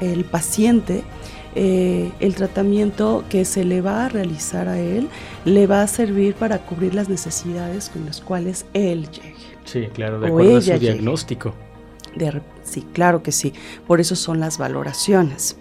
el 0.00 0.24
paciente, 0.24 1.04
eh, 1.54 2.12
el 2.20 2.34
tratamiento 2.34 3.24
que 3.30 3.46
se 3.46 3.64
le 3.64 3.80
va 3.80 4.04
a 4.04 4.08
realizar 4.10 4.68
a 4.68 4.78
él 4.78 5.08
le 5.46 5.66
va 5.66 5.80
a 5.80 5.86
servir 5.86 6.34
para 6.34 6.58
cubrir 6.58 6.94
las 6.94 7.08
necesidades 7.08 7.88
con 7.88 8.04
las 8.04 8.20
cuales 8.20 8.66
él 8.74 9.08
llegue. 9.10 9.34
Sí, 9.64 9.88
claro, 9.92 10.20
de 10.20 10.26
acuerdo 10.28 10.58
a 10.58 10.60
su 10.60 10.78
diagnóstico. 10.78 11.54
sí, 12.62 12.84
claro 12.92 13.22
que 13.22 13.32
sí. 13.32 13.54
Por 13.86 14.00
eso 14.00 14.16
son 14.16 14.38
las 14.38 14.58
valoraciones. 14.58 15.56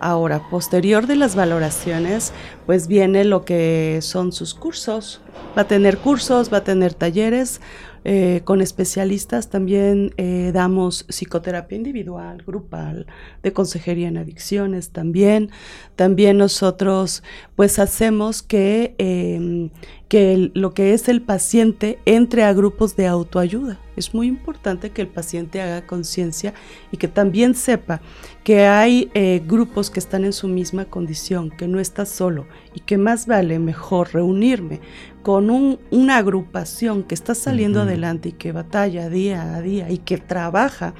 Ahora, 0.00 0.48
posterior 0.50 1.06
de 1.06 1.16
las 1.16 1.34
valoraciones, 1.34 2.32
pues 2.66 2.86
viene 2.86 3.24
lo 3.24 3.44
que 3.44 4.00
son 4.02 4.32
sus 4.32 4.54
cursos. 4.54 5.20
Va 5.56 5.62
a 5.62 5.66
tener 5.66 5.98
cursos, 5.98 6.52
va 6.52 6.58
a 6.58 6.64
tener 6.64 6.94
talleres 6.94 7.60
eh, 8.08 8.42
con 8.44 8.60
especialistas. 8.60 9.50
También 9.50 10.14
eh, 10.16 10.52
damos 10.54 11.04
psicoterapia 11.08 11.76
individual, 11.76 12.44
grupal, 12.46 13.06
de 13.42 13.52
consejería 13.52 14.06
en 14.06 14.16
adicciones 14.16 14.90
también. 14.90 15.50
También 15.96 16.38
nosotros 16.38 17.24
pues 17.56 17.80
hacemos 17.80 18.42
que, 18.42 18.94
em, 18.98 19.70
que 20.08 20.52
lo 20.54 20.72
que 20.72 20.94
es 20.94 21.08
el 21.08 21.20
paciente 21.20 21.98
entre 22.04 22.44
a 22.44 22.52
grupos 22.52 22.94
de 22.94 23.06
autoayuda. 23.06 23.80
Es 23.96 24.14
muy 24.14 24.28
importante 24.28 24.90
que 24.90 25.02
el 25.02 25.08
paciente 25.08 25.60
haga 25.60 25.86
conciencia 25.86 26.52
y 26.92 26.98
que 26.98 27.08
también 27.08 27.54
sepa 27.54 28.02
que 28.44 28.66
hay 28.66 29.10
eh, 29.14 29.42
grupos 29.44 29.90
que 29.90 29.98
están 29.98 30.24
en 30.24 30.32
su 30.32 30.48
misma 30.48 30.84
condición, 30.84 31.50
que 31.50 31.66
no 31.66 31.80
está 31.80 32.04
solo 32.06 32.46
y 32.74 32.80
que 32.80 32.98
más 32.98 33.26
vale 33.26 33.58
mejor 33.58 34.12
reunirme 34.12 34.80
con 35.22 35.50
una 35.90 36.18
agrupación 36.18 37.02
que 37.02 37.14
está 37.14 37.34
saliendo 37.34 37.80
adelante 37.80 38.28
y 38.28 38.32
que 38.32 38.52
batalla 38.52 39.08
día 39.08 39.56
a 39.56 39.62
día 39.62 39.90
y 39.90 39.98
que 39.98 40.18
trabaja 40.18 40.94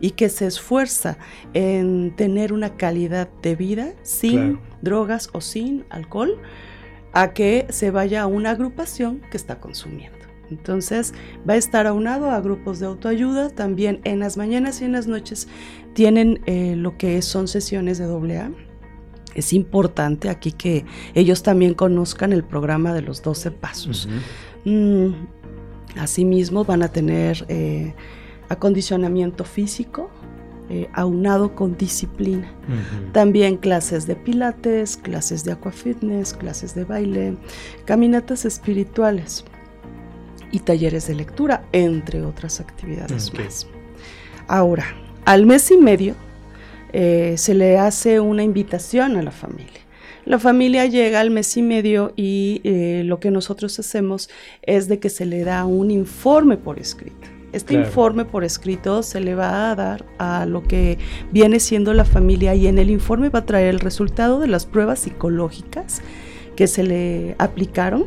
y 0.00 0.12
que 0.12 0.28
se 0.30 0.46
esfuerza 0.46 1.18
en 1.54 2.16
tener 2.16 2.52
una 2.52 2.76
calidad 2.76 3.28
de 3.42 3.54
vida 3.54 3.92
sin 4.02 4.58
drogas 4.82 5.28
o 5.32 5.40
sin 5.40 5.84
alcohol, 5.90 6.40
a 7.12 7.32
que 7.32 7.66
se 7.70 7.90
vaya 7.90 8.22
a 8.22 8.26
una 8.26 8.50
agrupación 8.50 9.20
que 9.30 9.36
está 9.36 9.60
consumiendo. 9.60 10.18
Entonces 10.50 11.14
va 11.48 11.54
a 11.54 11.56
estar 11.56 11.86
aunado 11.86 12.30
a 12.30 12.40
grupos 12.40 12.78
de 12.78 12.86
autoayuda. 12.86 13.50
También 13.50 14.00
en 14.04 14.20
las 14.20 14.36
mañanas 14.36 14.80
y 14.80 14.84
en 14.84 14.92
las 14.92 15.06
noches 15.06 15.48
tienen 15.94 16.40
eh, 16.46 16.74
lo 16.76 16.96
que 16.96 17.20
son 17.22 17.48
sesiones 17.48 17.98
de 17.98 18.04
AA. 18.04 18.50
Es 19.34 19.52
importante 19.52 20.30
aquí 20.30 20.52
que 20.52 20.84
ellos 21.14 21.42
también 21.42 21.74
conozcan 21.74 22.32
el 22.32 22.44
programa 22.44 22.92
de 22.94 23.02
los 23.02 23.22
12 23.22 23.50
pasos. 23.52 24.08
Mm, 24.64 25.10
asimismo 25.96 26.64
van 26.64 26.82
a 26.82 26.88
tener 26.88 27.44
eh, 27.48 27.94
acondicionamiento 28.48 29.44
físico, 29.44 30.10
eh, 30.70 30.88
aunado 30.92 31.54
con 31.54 31.76
disciplina. 31.76 32.52
También 33.12 33.56
clases 33.56 34.06
de 34.06 34.16
pilates, 34.16 34.98
clases 34.98 35.42
de 35.44 35.52
aquafitness, 35.52 36.34
clases 36.34 36.74
de 36.74 36.84
baile, 36.84 37.36
caminatas 37.86 38.44
espirituales 38.44 39.44
y 40.52 40.58
talleres 40.60 41.06
de 41.06 41.14
lectura, 41.14 41.64
entre 41.72 42.22
otras 42.22 42.60
actividades 42.60 43.32
más. 43.32 43.66
Ahora, 44.46 44.84
al 45.24 45.46
mes 45.46 45.70
y 45.70 45.78
medio 45.78 46.14
eh, 46.92 47.34
se 47.38 47.54
le 47.54 47.78
hace 47.78 48.20
una 48.20 48.42
invitación 48.42 49.16
a 49.16 49.22
la 49.22 49.30
familia. 49.30 49.80
La 50.24 50.38
familia 50.38 50.84
llega 50.84 51.20
al 51.20 51.30
mes 51.30 51.56
y 51.56 51.62
medio 51.62 52.12
y 52.14 52.60
eh, 52.64 53.02
lo 53.06 53.20
que 53.20 53.30
nosotros 53.30 53.78
hacemos 53.78 54.28
es 54.60 54.86
de 54.86 54.98
que 54.98 55.08
se 55.08 55.24
le 55.24 55.44
da 55.44 55.64
un 55.64 55.90
informe 55.90 56.58
por 56.58 56.78
escrito. 56.78 57.37
Este 57.52 57.74
informe 57.74 58.24
por 58.26 58.44
escrito 58.44 59.02
se 59.02 59.20
le 59.20 59.34
va 59.34 59.70
a 59.70 59.74
dar 59.74 60.04
a 60.18 60.44
lo 60.44 60.62
que 60.62 60.98
viene 61.32 61.60
siendo 61.60 61.94
la 61.94 62.04
familia 62.04 62.54
y 62.54 62.66
en 62.66 62.78
el 62.78 62.90
informe 62.90 63.30
va 63.30 63.40
a 63.40 63.46
traer 63.46 63.68
el 63.68 63.80
resultado 63.80 64.38
de 64.38 64.48
las 64.48 64.66
pruebas 64.66 65.00
psicológicas 65.00 66.02
que 66.56 66.66
se 66.66 66.82
le 66.82 67.36
aplicaron 67.38 68.06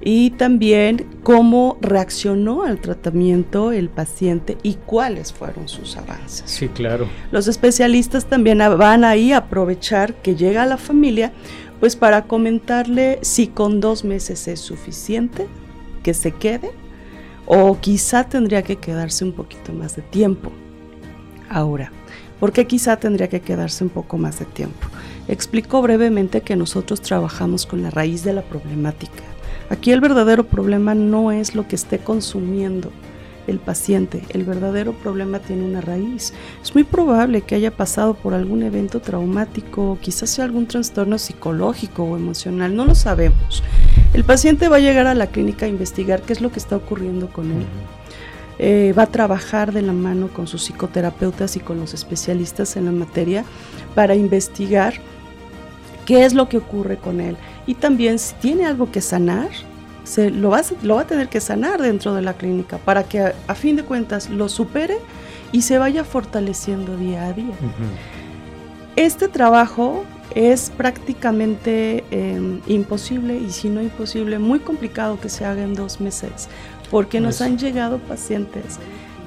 y 0.00 0.30
también 0.30 1.06
cómo 1.22 1.76
reaccionó 1.80 2.62
al 2.62 2.80
tratamiento 2.80 3.72
el 3.72 3.88
paciente 3.88 4.56
y 4.62 4.74
cuáles 4.74 5.32
fueron 5.32 5.68
sus 5.68 5.96
avances. 5.96 6.50
Sí, 6.50 6.68
claro. 6.68 7.08
Los 7.30 7.46
especialistas 7.46 8.26
también 8.26 8.58
van 8.58 9.04
ahí 9.04 9.32
a 9.32 9.38
aprovechar 9.38 10.14
que 10.14 10.34
llega 10.34 10.62
a 10.62 10.66
la 10.66 10.78
familia, 10.78 11.32
pues 11.78 11.94
para 11.94 12.24
comentarle 12.24 13.18
si 13.22 13.48
con 13.48 13.80
dos 13.80 14.04
meses 14.04 14.48
es 14.48 14.60
suficiente 14.60 15.46
que 16.02 16.14
se 16.14 16.32
quede 16.32 16.70
o 17.48 17.76
quizá 17.80 18.24
tendría 18.24 18.62
que 18.62 18.76
quedarse 18.76 19.24
un 19.24 19.32
poquito 19.32 19.72
más 19.72 19.96
de 19.96 20.02
tiempo. 20.02 20.52
Ahora, 21.50 21.90
¿por 22.38 22.52
qué 22.52 22.66
quizá 22.66 22.98
tendría 22.98 23.28
que 23.28 23.40
quedarse 23.40 23.82
un 23.82 23.90
poco 23.90 24.18
más 24.18 24.38
de 24.38 24.44
tiempo? 24.44 24.86
Explico 25.26 25.82
brevemente 25.82 26.42
que 26.42 26.54
nosotros 26.54 27.00
trabajamos 27.00 27.66
con 27.66 27.82
la 27.82 27.90
raíz 27.90 28.22
de 28.22 28.34
la 28.34 28.42
problemática 28.42 29.24
Aquí 29.70 29.92
el 29.92 30.00
verdadero 30.00 30.44
problema 30.44 30.94
no 30.94 31.30
es 31.30 31.54
lo 31.54 31.68
que 31.68 31.76
esté 31.76 31.98
consumiendo 31.98 32.90
el 33.46 33.58
paciente, 33.58 34.22
el 34.30 34.44
verdadero 34.44 34.92
problema 34.92 35.40
tiene 35.40 35.64
una 35.64 35.80
raíz. 35.80 36.32
Es 36.62 36.74
muy 36.74 36.84
probable 36.84 37.42
que 37.42 37.54
haya 37.54 37.70
pasado 37.70 38.14
por 38.14 38.34
algún 38.34 38.62
evento 38.62 39.00
traumático, 39.00 39.98
quizás 40.00 40.30
sea 40.30 40.44
algún 40.44 40.66
trastorno 40.66 41.18
psicológico 41.18 42.04
o 42.04 42.16
emocional, 42.16 42.74
no 42.76 42.84
lo 42.84 42.94
sabemos. 42.94 43.62
El 44.14 44.24
paciente 44.24 44.68
va 44.68 44.76
a 44.76 44.80
llegar 44.80 45.06
a 45.06 45.14
la 45.14 45.28
clínica 45.28 45.66
a 45.66 45.68
investigar 45.68 46.22
qué 46.22 46.32
es 46.32 46.40
lo 46.40 46.50
que 46.50 46.58
está 46.58 46.76
ocurriendo 46.76 47.28
con 47.28 47.50
él. 47.52 47.66
Eh, 48.58 48.92
va 48.98 49.04
a 49.04 49.06
trabajar 49.06 49.72
de 49.72 49.82
la 49.82 49.92
mano 49.92 50.28
con 50.28 50.48
sus 50.48 50.64
psicoterapeutas 50.64 51.56
y 51.56 51.60
con 51.60 51.78
los 51.78 51.94
especialistas 51.94 52.76
en 52.76 52.86
la 52.86 52.90
materia 52.90 53.44
para 53.94 54.16
investigar 54.16 54.94
qué 56.06 56.24
es 56.24 56.34
lo 56.34 56.48
que 56.48 56.56
ocurre 56.56 56.96
con 56.96 57.20
él. 57.20 57.36
Y 57.66 57.74
también 57.74 58.18
si 58.18 58.34
tiene 58.36 58.66
algo 58.66 58.90
que 58.90 59.00
sanar, 59.00 59.50
se, 60.02 60.30
lo, 60.30 60.50
va, 60.50 60.62
lo 60.82 60.96
va 60.96 61.02
a 61.02 61.06
tener 61.06 61.28
que 61.28 61.40
sanar 61.40 61.80
dentro 61.80 62.14
de 62.14 62.22
la 62.22 62.32
clínica 62.32 62.78
para 62.78 63.04
que 63.04 63.20
a, 63.20 63.54
fin 63.54 63.76
de 63.76 63.84
cuentas 63.84 64.30
lo 64.30 64.48
supere 64.48 64.96
y 65.52 65.62
se 65.62 65.78
vaya 65.78 66.02
fortaleciendo 66.02 66.96
día 66.96 67.26
a 67.26 67.32
día. 67.32 67.54
Este 68.96 69.28
trabajo 69.28 70.04
es 70.34 70.70
prácticamente 70.70 72.04
em, 72.10 72.60
imposible 72.66 73.38
y 73.38 73.50
si 73.50 73.68
no 73.68 73.82
imposible, 73.82 74.38
muy 74.38 74.60
complicado 74.60 75.20
que 75.20 75.28
se 75.28 75.44
haga 75.44 75.62
en 75.62 75.74
dos 75.74 76.00
meses, 76.00 76.48
porque 76.90 77.20
nos 77.20 77.40
han 77.40 77.58
llegado 77.58 77.98
pacientes 77.98 78.78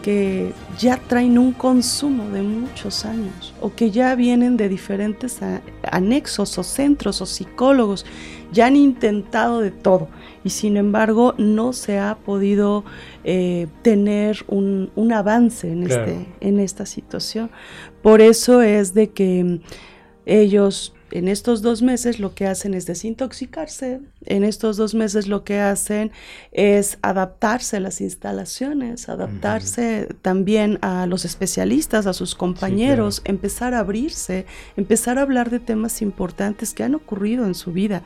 que 0.02 0.54
ya 0.80 0.98
traen 0.98 1.38
un 1.38 1.54
consumo 1.54 2.30
de 2.30 2.42
muchos 2.42 3.06
años 3.06 3.54
o 3.62 3.74
que 3.74 3.92
ya 3.92 4.16
vienen 4.16 4.58
de 4.58 4.68
diferentes 4.68 5.40
anexos 5.84 6.58
o 6.58 6.64
centros 6.64 7.22
o 7.22 7.26
psicólogos, 7.26 8.06
ya 8.52 8.66
han 8.66 8.76
intentado 8.76 9.60
de 9.62 9.72
todo 9.72 10.08
y 10.44 10.50
sin 10.50 10.76
embargo 10.78 11.36
no 11.38 11.72
se 11.74 12.00
ha 12.00 12.16
podido 12.16 12.84
eh, 13.24 13.68
tener 13.84 14.44
un, 14.48 14.90
avance 15.14 15.72
en, 15.72 15.84
este, 15.84 16.28
en 16.40 16.60
esta 16.60 16.86
situación. 16.86 17.52
Por 18.02 18.22
eso 18.22 18.62
es 18.62 18.94
de 18.94 19.12
que 19.12 19.62
ellos 20.26 20.94
en 21.12 21.28
estos 21.28 21.62
dos 21.62 21.82
meses 21.82 22.20
lo 22.20 22.34
que 22.34 22.48
hacen 22.48 22.74
es 22.74 22.86
desintoxicarse, 22.86 24.00
en 24.26 24.44
estos 24.44 24.78
dos 24.78 24.96
meses 24.96 25.28
lo 25.28 25.44
que 25.44 25.60
hacen 25.60 26.12
es 26.52 26.98
adaptarse 27.02 27.78
a 27.78 27.80
las 27.82 28.00
instalaciones, 28.00 29.10
adaptarse 29.10 30.08
también 30.22 30.80
a 30.82 31.06
los 31.08 31.26
especialistas, 31.26 32.08
a 32.08 32.14
sus 32.14 32.34
compañeros, 32.34 33.22
empezar 33.26 33.74
a 33.74 33.80
abrirse, 33.80 34.46
empezar 34.78 35.18
a 35.18 35.24
hablar 35.24 35.50
de 35.50 35.60
temas 35.60 36.02
importantes 36.02 36.74
que 36.74 36.84
han 36.84 36.96
ocurrido 36.96 37.46
en 37.46 37.56
su 37.56 37.74
vida. 37.74 38.04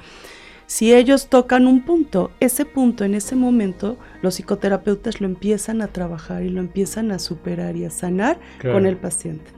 Si 0.68 0.96
ellos 0.96 1.28
tocan 1.30 1.68
un 1.68 1.86
punto, 1.86 2.32
ese 2.40 2.66
punto 2.66 3.04
en 3.04 3.14
ese 3.14 3.36
momento, 3.36 3.98
los 4.24 4.36
psicoterapeutas 4.36 5.22
lo 5.22 5.28
empiezan 5.28 5.84
a 5.84 5.90
trabajar 5.90 6.42
y 6.42 6.50
lo 6.50 6.60
empiezan 6.60 7.12
a 7.12 7.20
superar 7.20 7.76
y 7.76 7.86
a 7.86 7.92
sanar 7.92 8.40
con 8.64 8.88
el 8.88 8.98
paciente. 8.98 9.52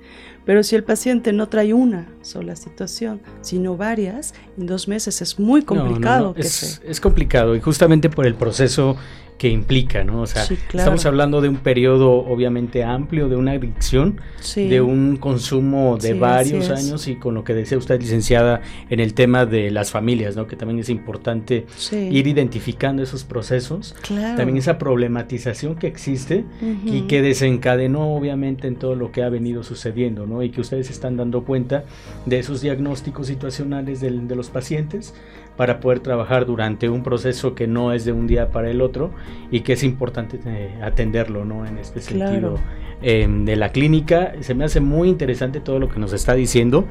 Pero 0.47 0.63
si 0.63 0.77
el 0.77 0.83
paciente 0.85 1.33
no 1.33 1.49
trae 1.49 1.73
una 1.73 2.07
sola 2.21 2.55
situación, 2.55 3.19
sino 3.41 3.75
varias, 3.75 4.33
en 4.57 4.65
dos 4.65 4.87
meses 4.87 5.21
es 5.21 5.37
muy 5.37 5.61
complicado. 5.61 6.33
es, 6.37 6.81
es 6.85 7.01
complicado 7.01 7.53
y 7.53 7.59
justamente 7.59 8.09
por 8.09 8.25
el 8.25 8.33
proceso 8.33 8.95
que 9.37 9.49
implica, 9.49 10.03
¿no? 10.03 10.21
O 10.21 10.27
sea, 10.27 10.43
estamos 10.43 11.05
hablando 11.05 11.41
de 11.41 11.49
un 11.49 11.57
periodo 11.57 12.11
obviamente 12.11 12.83
amplio, 12.83 13.29
de 13.29 13.35
una 13.35 13.51
adicción, 13.51 14.19
de 14.55 14.81
un 14.81 15.17
consumo 15.17 15.97
de 15.97 16.13
varios 16.13 16.69
años 16.69 17.07
y 17.07 17.15
con 17.15 17.35
lo 17.35 17.43
que 17.43 17.53
decía 17.53 17.77
usted, 17.77 18.01
licenciada, 18.01 18.61
en 18.89 18.99
el 18.99 19.13
tema 19.13 19.45
de 19.45 19.69
las 19.71 19.91
familias, 19.91 20.35
¿no? 20.35 20.47
Que 20.47 20.55
también 20.55 20.79
es 20.79 20.89
importante 20.89 21.65
ir 21.91 22.27
identificando 22.27 23.03
esos 23.03 23.23
procesos, 23.23 23.95
también 24.07 24.57
esa 24.57 24.77
problematización 24.77 25.75
que 25.75 25.87
existe 25.87 26.45
y 26.85 27.01
que 27.01 27.21
desencadenó 27.21 28.15
obviamente 28.15 28.67
en 28.67 28.75
todo 28.75 28.95
lo 28.95 29.11
que 29.11 29.23
ha 29.23 29.29
venido 29.29 29.63
sucediendo, 29.63 30.25
¿no? 30.25 30.36
Y 30.41 30.49
que 30.49 30.61
ustedes 30.61 30.89
están 30.89 31.17
dando 31.17 31.43
cuenta 31.43 31.83
de 32.25 32.39
esos 32.39 32.61
diagnósticos 32.61 33.27
situacionales 33.27 34.01
de 34.01 34.35
los 34.35 34.49
pacientes 34.49 35.13
para 35.57 35.79
poder 35.79 35.99
trabajar 35.99 36.45
durante 36.45 36.87
un 36.87 37.03
proceso 37.03 37.55
que 37.55 37.67
no 37.67 37.91
es 37.91 38.05
de 38.05 38.13
un 38.13 38.27
día 38.27 38.51
para 38.51 38.69
el 38.69 38.79
otro 38.79 39.11
y 39.51 39.61
que 39.61 39.73
es 39.73 39.83
importante 39.83 40.39
eh, 40.45 40.79
atenderlo, 40.81 41.43
¿no? 41.43 41.65
En 41.65 41.79
este 41.79 41.99
sentido 41.99 42.59
em, 43.01 43.43
de 43.43 43.55
la 43.55 43.69
clínica. 43.69 44.33
Se 44.41 44.53
me 44.53 44.63
hace 44.63 44.79
muy 44.79 45.09
interesante 45.09 45.59
todo 45.59 45.79
lo 45.79 45.89
que 45.89 45.99
nos 45.99 46.13
está 46.13 46.35
diciendo. 46.35 46.85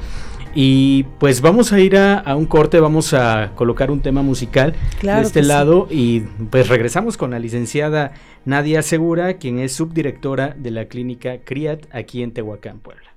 Y 0.54 1.04
pues 1.20 1.42
vamos 1.42 1.72
a 1.72 1.80
ir 1.80 1.96
a, 1.96 2.35
un 2.35 2.46
corte, 2.46 2.80
vamos 2.80 3.12
a 3.12 3.52
colocar 3.54 3.90
un 3.90 4.00
tema 4.00 4.22
musical 4.22 4.74
de 5.02 5.20
este 5.20 5.42
lado 5.42 5.87
y 5.90 6.20
pues 6.50 6.68
regresamos 6.68 7.18
con 7.18 7.30
la 7.30 7.38
licenciada 7.38 8.12
Nadia 8.46 8.80
Segura, 8.80 9.35
quien 9.35 9.59
es 9.59 9.72
subdirectora 9.72 10.56
de 10.56 10.70
la 10.70 10.87
clínica 10.87 11.38
CRIAT 11.44 11.85
aquí 11.92 12.22
en 12.22 12.32
Tehuacán, 12.32 12.78
Puebla. 12.78 13.15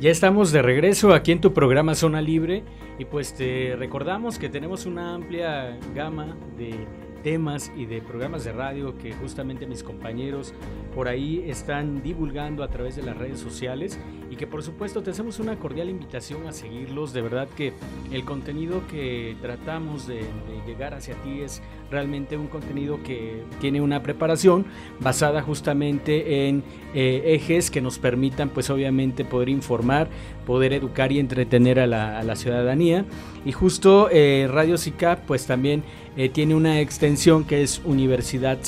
Ya 0.00 0.10
estamos 0.10 0.50
de 0.50 0.62
regreso 0.62 1.14
aquí 1.14 1.30
en 1.30 1.40
tu 1.40 1.52
programa 1.52 1.94
Zona 1.94 2.20
Libre 2.20 2.64
y 2.98 3.04
pues 3.04 3.34
te 3.34 3.76
recordamos 3.76 4.38
que 4.38 4.48
tenemos 4.48 4.84
una 4.84 5.14
amplia 5.14 5.78
gama 5.94 6.36
de 6.58 6.86
temas 7.22 7.72
y 7.76 7.86
de 7.86 8.00
programas 8.00 8.44
de 8.44 8.52
radio 8.52 8.96
que 8.98 9.12
justamente 9.12 9.66
mis 9.66 9.82
compañeros 9.82 10.52
por 10.94 11.08
ahí 11.08 11.44
están 11.46 12.02
divulgando 12.02 12.62
a 12.62 12.68
través 12.68 12.96
de 12.96 13.02
las 13.02 13.16
redes 13.16 13.38
sociales 13.40 13.98
y 14.30 14.36
que 14.36 14.46
por 14.46 14.62
supuesto 14.62 15.02
te 15.02 15.10
hacemos 15.10 15.40
una 15.40 15.56
cordial 15.56 15.90
invitación 15.90 16.46
a 16.46 16.52
seguirlos. 16.52 17.12
De 17.12 17.20
verdad 17.20 17.48
que 17.48 17.74
el 18.10 18.24
contenido 18.24 18.82
que 18.90 19.36
tratamos 19.42 20.06
de, 20.06 20.24
llegar 20.66 20.94
hacia 20.94 21.14
ti 21.16 21.40
es 21.40 21.60
realmente 21.90 22.36
un 22.36 22.46
contenido 22.46 23.02
que 23.02 23.42
tiene 23.60 23.80
una 23.80 24.02
preparación 24.02 24.64
basada 25.00 25.42
justamente 25.42 26.48
en 26.48 26.62
eh, 26.94 27.22
ejes 27.26 27.70
que 27.70 27.80
nos 27.80 27.98
permitan 27.98 28.48
pues 28.48 28.70
obviamente 28.70 29.24
poder 29.24 29.48
informar, 29.48 30.08
poder 30.46 30.72
educar 30.72 31.12
y 31.12 31.18
entretener 31.18 31.78
a 31.80 31.86
la, 31.86 32.36
ciudadanía. 32.36 33.04
Y 33.44 33.52
justo 33.52 34.08
eh, 34.10 34.48
Radio 34.50 34.78
CICAP 34.78 35.26
pues 35.26 35.46
también 35.46 35.82
eh, 36.16 36.28
tiene 36.28 36.54
una 36.54 36.80
extensión 36.80 37.44
que 37.44 37.62
es 37.62 37.80
Universidad 37.84 38.58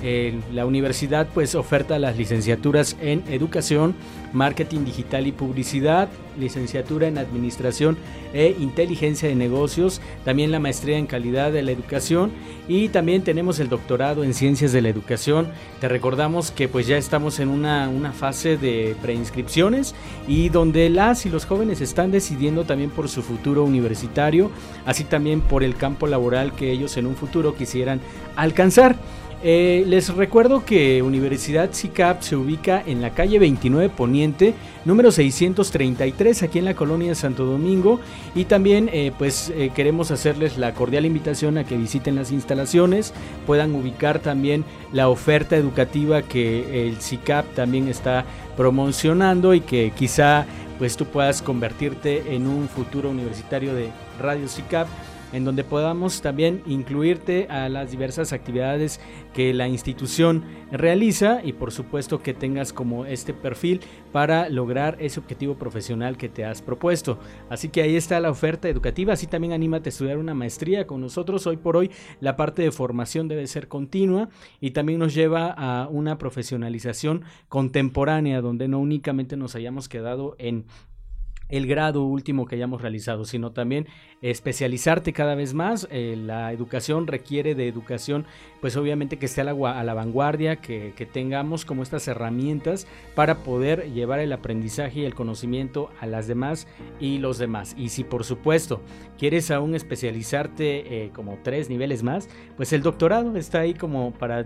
CICAP. 0.00 0.52
la 0.52 0.66
universidad 0.66 1.28
pues 1.32 1.54
oferta 1.54 1.98
las 1.98 2.16
licenciaturas 2.16 2.96
en 3.00 3.22
educación, 3.28 3.94
marketing 4.32 4.84
digital 4.84 5.26
y 5.26 5.32
publicidad, 5.32 6.08
licenciatura 6.38 7.08
en 7.08 7.18
administración 7.18 7.96
e 8.32 8.54
inteligencia 8.58 9.28
de 9.28 9.34
negocios, 9.34 10.00
también 10.24 10.50
la 10.50 10.58
maestría 10.58 10.98
en 10.98 11.06
calidad 11.06 11.52
de 11.52 11.62
la 11.62 11.72
educación 11.72 12.30
y 12.68 12.88
también 12.88 13.22
tenemos 13.22 13.58
el 13.60 13.68
doctorado 13.68 14.24
en 14.24 14.34
ciencias 14.34 14.72
de 14.72 14.82
la 14.82 14.88
educación. 14.88 15.48
Te 15.80 15.88
recordamos 15.88 16.50
que 16.50 16.68
pues 16.68 16.86
ya 16.86 16.96
estamos 16.96 17.40
en 17.40 17.48
una, 17.48 17.88
una 17.88 18.12
fase 18.12 18.56
de 18.56 18.94
preinscripciones 19.00 19.94
y 20.28 20.48
donde 20.48 20.90
las 20.90 21.26
y 21.26 21.30
los 21.30 21.46
jóvenes 21.46 21.80
están 21.80 22.10
decidiendo 22.10 22.64
también 22.64 22.90
por 22.90 23.08
su 23.08 23.22
futuro 23.22 23.64
universitario, 23.64 24.50
así 24.84 25.04
también 25.04 25.40
por 25.40 25.64
el 25.64 25.76
campo 25.76 26.06
laboral 26.06 26.54
que 26.54 26.70
ellos 26.70 26.96
en 26.96 27.06
un 27.06 27.16
futuro 27.16 27.54
quisieran 27.54 28.00
alcanzar. 28.36 28.96
Eh, 29.42 29.84
les 29.86 30.14
recuerdo 30.14 30.64
que 30.64 31.02
Universidad 31.02 31.70
CICAP 31.72 32.22
se 32.22 32.36
ubica 32.36 32.82
en 32.84 33.02
la 33.02 33.10
calle 33.10 33.38
29 33.38 33.90
Poniente, 33.90 34.54
número 34.86 35.12
633, 35.12 36.42
aquí 36.42 36.58
en 36.58 36.64
la 36.64 36.74
colonia 36.74 37.08
de 37.08 37.14
Santo 37.14 37.44
Domingo. 37.44 38.00
Y 38.34 38.46
también, 38.46 38.88
eh, 38.92 39.12
pues, 39.18 39.52
eh, 39.54 39.70
queremos 39.74 40.10
hacerles 40.10 40.56
la 40.56 40.72
cordial 40.72 41.04
invitación 41.04 41.58
a 41.58 41.64
que 41.64 41.76
visiten 41.76 42.16
las 42.16 42.32
instalaciones, 42.32 43.12
puedan 43.46 43.74
ubicar 43.74 44.20
también 44.20 44.64
la 44.92 45.08
oferta 45.08 45.56
educativa 45.56 46.22
que 46.22 46.88
el 46.88 46.96
CICAP 46.96 47.54
también 47.54 47.88
está 47.88 48.24
promocionando 48.56 49.52
y 49.52 49.60
que 49.60 49.92
quizá, 49.94 50.46
pues, 50.78 50.96
tú 50.96 51.04
puedas 51.04 51.42
convertirte 51.42 52.34
en 52.34 52.46
un 52.46 52.68
futuro 52.68 53.10
universitario 53.10 53.74
de 53.74 53.90
Radio 54.18 54.48
CICAP 54.48 54.88
en 55.36 55.44
donde 55.44 55.64
podamos 55.64 56.22
también 56.22 56.62
incluirte 56.66 57.46
a 57.50 57.68
las 57.68 57.90
diversas 57.90 58.32
actividades 58.32 59.00
que 59.34 59.52
la 59.52 59.68
institución 59.68 60.44
realiza 60.72 61.42
y 61.44 61.52
por 61.52 61.72
supuesto 61.72 62.22
que 62.22 62.32
tengas 62.32 62.72
como 62.72 63.04
este 63.04 63.34
perfil 63.34 63.82
para 64.12 64.48
lograr 64.48 64.96
ese 64.98 65.20
objetivo 65.20 65.56
profesional 65.56 66.16
que 66.16 66.30
te 66.30 66.46
has 66.46 66.62
propuesto. 66.62 67.18
Así 67.50 67.68
que 67.68 67.82
ahí 67.82 67.96
está 67.96 68.18
la 68.18 68.30
oferta 68.30 68.70
educativa, 68.70 69.12
así 69.12 69.26
también 69.26 69.52
anímate 69.52 69.88
a 69.88 69.90
estudiar 69.90 70.16
una 70.16 70.32
maestría 70.32 70.86
con 70.86 71.02
nosotros. 71.02 71.46
Hoy 71.46 71.58
por 71.58 71.76
hoy 71.76 71.90
la 72.20 72.34
parte 72.34 72.62
de 72.62 72.72
formación 72.72 73.28
debe 73.28 73.46
ser 73.46 73.68
continua 73.68 74.30
y 74.58 74.70
también 74.70 74.98
nos 74.98 75.14
lleva 75.14 75.50
a 75.50 75.86
una 75.88 76.16
profesionalización 76.16 77.24
contemporánea 77.50 78.40
donde 78.40 78.68
no 78.68 78.78
únicamente 78.78 79.36
nos 79.36 79.54
hayamos 79.54 79.90
quedado 79.90 80.34
en 80.38 80.64
el 81.48 81.66
grado 81.66 82.02
último 82.02 82.46
que 82.46 82.56
hayamos 82.56 82.82
realizado, 82.82 83.24
sino 83.24 83.52
también 83.52 83.86
especializarte 84.22 85.12
cada 85.12 85.34
vez 85.34 85.54
más. 85.54 85.86
Eh, 85.90 86.16
la 86.16 86.52
educación 86.52 87.06
requiere 87.06 87.54
de 87.54 87.68
educación, 87.68 88.26
pues 88.60 88.76
obviamente 88.76 89.18
que 89.18 89.26
esté 89.26 89.42
a 89.42 89.44
la, 89.44 89.52
a 89.52 89.84
la 89.84 89.94
vanguardia, 89.94 90.56
que, 90.56 90.92
que, 90.96 91.06
tengamos 91.06 91.64
como 91.64 91.82
estas 91.82 92.08
herramientas 92.08 92.86
para 93.14 93.44
poder 93.44 93.92
llevar 93.92 94.18
el 94.20 94.32
aprendizaje 94.32 95.00
y 95.00 95.04
el 95.04 95.14
conocimiento 95.14 95.90
a 96.00 96.06
las 96.06 96.26
demás 96.26 96.66
y 97.00 97.18
los 97.18 97.38
demás. 97.38 97.74
Y 97.78 97.90
si 97.90 98.04
por 98.04 98.24
supuesto 98.24 98.80
quieres 99.18 99.50
aún 99.50 99.74
especializarte 99.74 101.04
eh, 101.04 101.10
como 101.12 101.38
tres 101.42 101.70
niveles 101.70 102.02
más, 102.02 102.28
pues 102.56 102.72
el 102.72 102.82
doctorado 102.82 103.36
está 103.36 103.60
ahí 103.60 103.74
como 103.74 104.12
para 104.12 104.44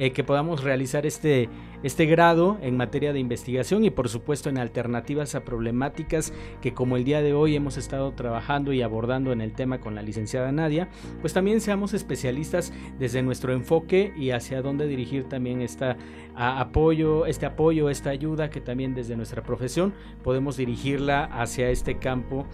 eh, 0.00 0.12
que 0.12 0.24
podamos 0.24 0.64
realizar 0.64 1.04
este, 1.04 1.50
este 1.82 2.06
grado 2.06 2.56
en 2.62 2.74
materia 2.74 3.12
de 3.12 3.20
investigación 3.20 3.84
y 3.84 3.90
por 3.90 4.08
supuesto 4.08 4.48
en 4.48 4.56
alternativas 4.56 5.34
a 5.34 5.44
problemáticas 5.44 6.32
que 6.62 6.72
como 6.72 6.96
el 6.96 7.04
día 7.04 7.20
de 7.20 7.34
hoy 7.34 7.54
hemos 7.54 7.76
estado 7.76 8.10
trabajando 8.12 8.72
y 8.72 8.80
abordando 8.80 9.30
en 9.30 9.42
el 9.42 9.52
tema 9.52 9.78
con 9.78 9.94
la 9.94 10.00
licenciada 10.00 10.52
Nadia, 10.52 10.88
pues 11.20 11.34
también 11.34 11.60
seamos 11.60 11.92
especialistas 11.92 12.72
desde 12.98 13.20
nuestro 13.20 13.52
enfoque 13.52 14.14
y 14.16 14.30
hacia 14.30 14.62
dónde 14.62 14.86
dirigir 14.86 15.28
también 15.28 15.60
esta 15.60 15.98
apoyo, 16.34 17.26
este 17.26 17.44
apoyo, 17.44 17.90
esta 17.90 18.08
ayuda 18.08 18.48
que 18.48 18.62
también 18.62 18.94
desde 18.94 19.16
nuestra 19.16 19.42
profesión 19.42 19.92
podemos 20.24 20.56
dirigirla 20.56 21.24
hacia 21.24 21.68
este 21.68 21.98
campo 21.98 22.46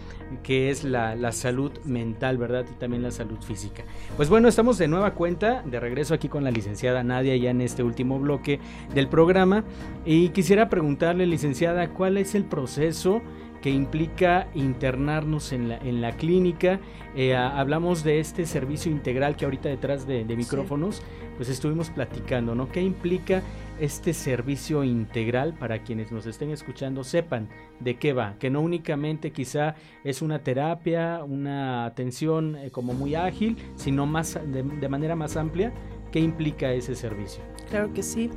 que 0.43 0.71
es 0.71 0.83
la, 0.83 1.15
la 1.15 1.31
salud 1.31 1.71
mental, 1.85 2.39
¿verdad? 2.39 2.67
Y 2.69 2.75
también 2.75 3.05
la 3.05 3.13
salud 3.13 3.39
física. 3.41 3.85
Pues 4.17 4.29
bueno, 4.29 4.49
estamos 4.49 4.79
de 4.79 4.89
nueva 4.89 5.15
cuenta, 5.15 5.63
de 5.65 5.79
regreso 5.79 6.13
aquí 6.13 6.29
con 6.29 6.43
la 6.43 6.51
licenciada 6.51 7.05
Nadia 7.05 7.36
ya 7.41 7.51
en 7.51 7.61
este 7.61 7.83
último 7.83 8.19
bloque 8.19 8.61
del 8.95 9.09
programa 9.09 9.65
y 10.05 10.31
quisiera 10.31 10.69
preguntarle, 10.69 11.27
licenciada, 11.27 11.89
¿cuál 11.91 12.17
es 12.17 12.35
el 12.35 12.45
proceso? 12.45 13.23
que 13.67 13.71
implica 13.71 14.47
internarnos 14.55 15.53
en 15.53 15.69
la, 15.69 15.79
en 15.79 16.01
la 16.01 16.13
clínica. 16.13 16.79
Eh, 17.17 17.35
hablamos 17.35 18.05
de 18.05 18.21
este 18.21 18.47
servicio 18.47 18.93
integral 18.93 19.35
que 19.35 19.45
ahorita 19.45 19.69
detrás 19.69 20.07
de, 20.07 20.25
micrófonos, 20.25 21.03
pues 21.37 21.49
estuvimos 21.49 21.91
platicando, 21.91 22.55
¿no? 22.55 22.69
¿Qué 22.69 22.81
implica 22.81 23.43
este 23.81 24.15
servicio 24.15 24.85
integral 24.85 25.55
para 25.55 25.83
quienes 25.83 26.13
nos 26.13 26.27
estén 26.27 26.51
escuchando 26.51 27.03
sepan 27.03 27.49
de 27.81 27.97
qué 27.97 28.13
va? 28.13 28.37
Que 28.39 28.51
no 28.51 28.61
únicamente 28.61 29.33
quizá 29.33 29.75
es 30.05 30.23
una 30.23 30.41
terapia, 30.41 31.25
una 31.25 31.87
atención 31.87 32.55
eh, 32.55 32.71
como 32.71 32.95
muy 32.95 33.17
ágil, 33.17 33.57
sino 33.75 34.07
más 34.07 34.35
de, 34.35 34.63
de 34.63 34.89
manera 34.89 35.17
más 35.17 35.37
amplia. 35.37 35.73
¿Qué 36.11 36.21
implica 36.21 36.73
ese 36.73 36.95
servicio? 36.95 37.43
Claro 37.71 37.93
que 37.93 38.03
sí, 38.03 38.31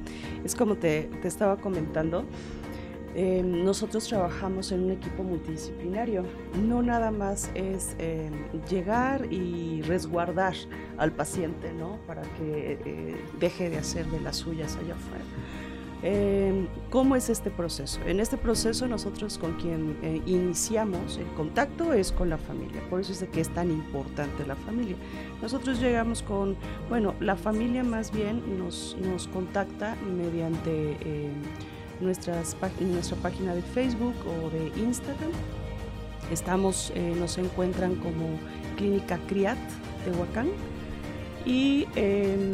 es 0.44 0.56
como 0.56 0.76
te, 0.76 1.10
te 1.22 1.28
estaba 1.28 1.58
comentando. 1.58 2.26
Eh, 3.16 3.42
nosotros 3.44 4.08
trabajamos 4.08 4.72
en 4.72 4.84
un 4.84 4.92
equipo 4.92 5.24
multidisciplinario. 5.24 6.24
No 6.68 6.82
nada 6.82 7.12
más 7.12 7.50
es 7.56 7.96
eh, 7.98 8.30
llegar 8.70 9.32
y 9.32 9.82
resguardar 9.82 10.54
al 10.98 11.12
paciente, 11.12 11.74
¿no? 11.74 11.98
Para 12.06 12.22
que 12.22 12.80
eh, 12.86 13.16
deje 13.40 13.70
de 13.70 13.78
hacer 13.78 14.06
de 14.08 14.20
las 14.20 14.38
suyas 14.38 14.78
allá 14.78 14.94
afuera. 14.94 15.24
¿Cómo 16.90 17.16
es 17.16 17.30
este 17.30 17.52
proceso? 17.52 18.00
En 18.06 18.20
este 18.20 18.38
proceso 18.38 18.88
nosotros 18.88 19.38
con 19.38 19.54
quien 19.54 19.98
iniciamos 20.26 21.18
el 21.18 21.28
contacto 21.36 21.94
es 21.94 22.12
con 22.12 22.30
la 22.30 22.38
familia, 22.38 22.82
por 22.90 23.02
eso 23.02 23.12
es 23.12 23.20
de 23.20 23.28
que 23.28 23.42
es 23.42 23.50
tan 23.50 23.70
importante 23.70 24.48
la 24.48 24.56
familia. 24.56 24.96
Nosotros 25.42 25.80
llegamos 25.80 26.24
con, 26.24 26.56
bueno, 26.88 27.16
la 27.20 27.36
familia 27.36 27.84
más 27.84 28.12
bien 28.12 28.58
nos, 28.58 28.96
nos 29.02 29.28
contacta 29.28 29.98
mediante 30.18 30.98
nuestras, 32.02 32.56
nuestra 32.80 33.18
página 33.18 33.56
de 33.56 33.62
Facebook 33.62 34.16
o 34.26 34.50
de 34.50 34.68
Instagram. 34.82 35.32
Estamos, 36.32 36.92
eh, 36.96 37.16
nos 37.18 37.38
encuentran 37.38 37.96
como 37.96 38.40
Clínica 38.78 39.20
Criat 39.28 39.58
de 40.06 40.12
Huacán. 40.12 40.48
Y 41.46 41.88
em, 41.96 42.52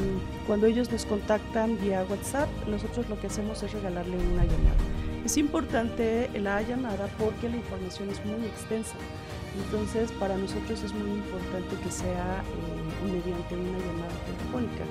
cuando 0.48 0.68
ellos 0.68 0.92
nos 0.92 1.06
contactan 1.06 1.80
vía 1.80 2.06
WhatsApp, 2.10 2.50
nosotros 2.68 3.10
lo 3.10 3.20
que 3.20 3.28
hacemos 3.28 3.64
es 3.64 3.74
regalarle 3.74 4.18
una 4.18 4.44
llamada. 4.44 4.76
Es 5.26 5.38
importante 5.38 6.30
la 6.40 6.62
llamada 6.62 7.08
porque 7.18 7.50
la 7.50 7.58
información 7.58 8.12
es 8.12 8.24
muy 8.26 8.46
extensa. 8.46 8.96
Entonces, 9.64 10.12
para 10.12 10.38
nosotros 10.38 10.84
es 10.84 10.94
muy 10.94 11.12
importante 11.18 11.76
que 11.84 11.90
sea 11.90 12.44
eh, 12.44 13.12
mediante 13.12 13.56
una 13.56 13.80
llamada 13.80 14.14
telefónica, 14.28 14.84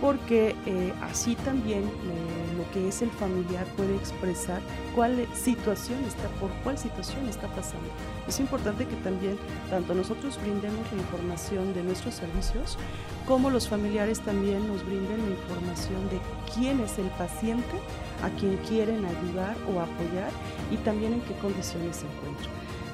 porque 0.00 0.54
eh, 0.66 0.92
así 1.02 1.34
también 1.36 1.82
eh, 1.82 2.56
lo 2.56 2.70
que 2.72 2.88
es 2.88 3.02
el 3.02 3.10
familiar 3.10 3.64
puede 3.76 3.94
expresar 3.96 4.60
cuál 4.94 5.26
situación 5.34 6.02
está, 6.04 6.28
por 6.40 6.50
cuál 6.62 6.78
situación 6.78 7.28
está 7.28 7.48
pasando. 7.48 7.88
Es 8.28 8.40
importante 8.40 8.86
que 8.86 8.96
también 8.96 9.36
tanto 9.70 9.94
nosotros 9.94 10.38
brindemos 10.40 10.90
la 10.92 10.98
información 10.98 11.74
de 11.74 11.82
nuestros 11.82 12.14
servicios, 12.14 12.78
como 13.26 13.50
los 13.50 13.68
familiares 13.68 14.20
también 14.20 14.66
nos 14.68 14.84
brinden 14.84 15.18
la 15.18 15.30
información 15.30 16.08
de 16.10 16.20
quién 16.54 16.80
es 16.80 16.98
el 16.98 17.08
paciente 17.18 17.76
a 18.22 18.30
quien 18.38 18.56
quieren 18.68 19.04
ayudar 19.04 19.56
o 19.68 19.80
apoyar 19.80 20.30
y 20.70 20.76
también 20.78 21.14
en 21.14 21.20
qué 21.22 21.34
condiciones 21.34 21.96
se 21.96 22.06
encuentra 22.06 22.50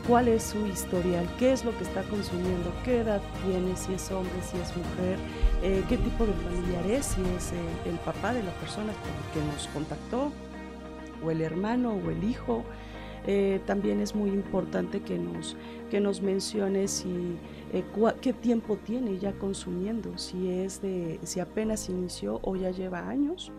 cuál 0.07 0.29
es 0.29 0.43
su 0.43 0.67
historial, 0.67 1.29
qué 1.39 1.53
es 1.53 1.65
lo 1.65 1.77
que 1.77 1.85
está 1.85 2.03
consumiendo, 2.05 2.73
qué 2.85 3.01
edad 3.01 3.21
tiene, 3.45 3.77
si 3.77 3.95
es 3.95 4.11
hombre, 4.11 4.33
si 4.43 4.59
es 4.59 4.77
mujer, 4.77 5.19
eh, 5.63 5.83
qué 5.89 5.97
tipo 5.97 6.27
de 6.27 6.33
familiar 6.33 6.87
es, 6.87 7.07
si 7.07 7.21
es 7.37 7.53
el 7.87 7.99
papá 8.01 8.33
de 8.33 8.43
la 8.43 8.53
persona 8.53 8.93
que 9.33 9.41
nos 9.53 9.67
contactó, 9.69 10.33
o 11.25 11.31
el 11.31 11.41
hermano, 11.41 11.93
o 11.93 12.11
el 12.11 12.25
hijo. 12.25 12.65
Eh, 13.27 13.61
también 13.67 14.01
es 14.01 14.15
muy 14.15 14.31
importante 14.31 15.01
que 15.03 15.19
nos, 15.19 15.57
que 15.91 16.01
nos 16.01 16.23
mencione 16.23 16.89
si, 16.89 17.37
eh, 17.73 17.85
qué 18.23 18.33
tiempo 18.33 18.79
tiene 18.79 19.19
ya 19.19 19.33
consumiendo, 19.33 20.17
si, 20.17 20.49
es 20.49 20.81
de, 20.81 21.21
si 21.23 21.39
apenas 21.39 21.89
inició 21.91 22.41
o 22.43 22.57
ya 22.57 22.71
lleva 22.71 23.09
años. 23.09 23.53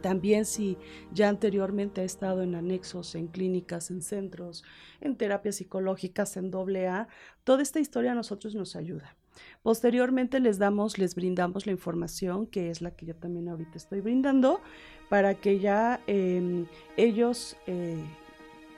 También 0.00 0.44
si 0.44 0.76
ya 1.12 1.28
anteriormente 1.28 2.00
ha 2.00 2.04
estado 2.04 2.42
en 2.42 2.54
anexos, 2.54 3.14
en 3.14 3.28
clínicas, 3.28 3.90
en 3.90 4.02
centros, 4.02 4.64
en 5.00 5.16
terapias 5.16 5.56
psicológicas, 5.56 6.36
en 6.36 6.50
AA, 6.54 7.08
toda 7.44 7.62
esta 7.62 7.80
historia 7.80 8.12
a 8.12 8.14
nosotros 8.14 8.54
nos 8.54 8.76
ayuda. 8.76 9.16
Posteriormente 9.62 10.40
les 10.40 10.58
damos, 10.58 10.98
les 10.98 11.14
brindamos 11.14 11.66
la 11.66 11.72
información, 11.72 12.46
que 12.46 12.70
es 12.70 12.82
la 12.82 12.90
que 12.92 13.06
yo 13.06 13.14
también 13.14 13.48
ahorita 13.48 13.76
estoy 13.76 14.00
brindando, 14.00 14.60
para 15.08 15.34
que 15.34 15.58
ya 15.58 16.00
em, 16.06 16.66
ellos 16.96 17.56
eh, 17.66 18.02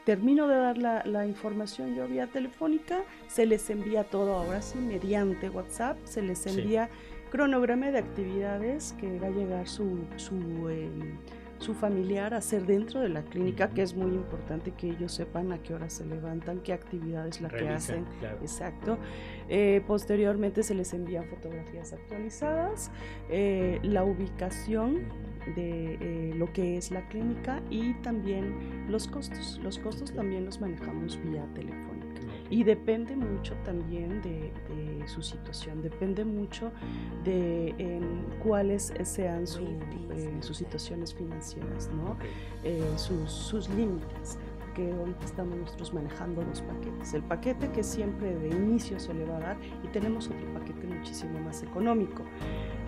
termino 0.04 0.48
de 0.48 0.56
dar 0.56 0.78
la, 0.78 1.26
información 1.26 1.94
yo 1.94 2.08
vía 2.08 2.26
telefónica, 2.26 3.04
se 3.28 3.46
les 3.46 3.68
envía 3.70 4.04
todo 4.04 4.34
ahora 4.34 4.62
sí 4.62 4.78
mediante 4.78 5.48
WhatsApp, 5.50 5.96
se 6.04 6.22
les 6.22 6.46
envía 6.46 6.90
cronograma 7.32 7.90
de 7.90 7.98
actividades 7.98 8.94
que 9.00 9.18
va 9.18 9.28
a 9.28 9.30
llegar 9.30 9.66
su, 9.66 10.04
su, 10.16 10.36
em, 10.68 11.16
su, 11.56 11.72
familiar 11.72 12.34
a 12.34 12.36
hacer 12.36 12.66
dentro 12.66 13.00
de 13.00 13.08
la 13.08 13.22
clínica, 13.22 13.70
que 13.70 13.80
es 13.80 13.96
muy 13.96 14.12
importante 14.12 14.72
que 14.72 14.90
ellos 14.90 15.12
sepan 15.12 15.50
a 15.50 15.62
qué 15.62 15.72
hora 15.72 15.88
se 15.88 16.04
levantan, 16.04 16.60
qué 16.60 16.74
actividades 16.74 17.40
la 17.40 17.48
que 17.48 17.66
hacen. 17.70 18.04
Exacto. 18.42 18.98
Eh, 19.48 19.82
posteriormente 19.86 20.62
se 20.62 20.74
les 20.74 20.92
envían 20.92 21.24
fotografías 21.24 21.94
actualizadas, 21.94 22.90
eh, 23.30 23.80
la 23.82 24.04
ubicación 24.04 25.08
de 25.56 25.96
eh, 26.00 26.34
lo 26.36 26.52
que 26.52 26.76
es 26.76 26.90
la 26.90 27.08
clínica 27.08 27.62
y 27.70 27.94
también 28.02 28.86
los 28.90 29.08
costos. 29.08 29.58
Los 29.62 29.78
costos 29.78 30.12
también 30.12 30.44
los 30.44 30.60
manejamos 30.60 31.18
vía 31.24 31.46
telefónica. 31.54 31.91
Y 32.52 32.64
depende 32.64 33.16
mucho 33.16 33.54
también 33.64 34.20
de, 34.20 34.52
su 35.06 35.22
situación, 35.22 35.80
depende 35.80 36.22
mucho 36.22 36.70
de 37.24 37.74
cuáles 38.42 38.92
sean 39.04 39.44
eh, 39.44 40.36
sus 40.40 40.58
situaciones 40.58 41.14
financieras, 41.14 41.90
¿no? 41.94 42.18
Eh, 42.62 42.84
sus, 42.96 43.70
límites 43.70 44.38
que 44.74 44.92
ahorita 44.92 45.24
estamos 45.24 45.56
nosotros 45.56 45.94
manejando 45.94 46.42
dos 46.42 46.60
paquetes. 46.60 47.14
El 47.14 47.22
paquete 47.22 47.70
que 47.70 47.82
siempre 47.82 48.34
de 48.34 48.50
inicio 48.50 49.00
se 49.00 49.14
le 49.14 49.24
va 49.24 49.38
a 49.38 49.40
dar 49.40 49.56
y 49.82 49.88
tenemos 49.88 50.26
otro 50.26 50.52
paquete 50.52 50.86
muchísimo 50.86 51.40
más 51.40 51.62
económico. 51.62 52.22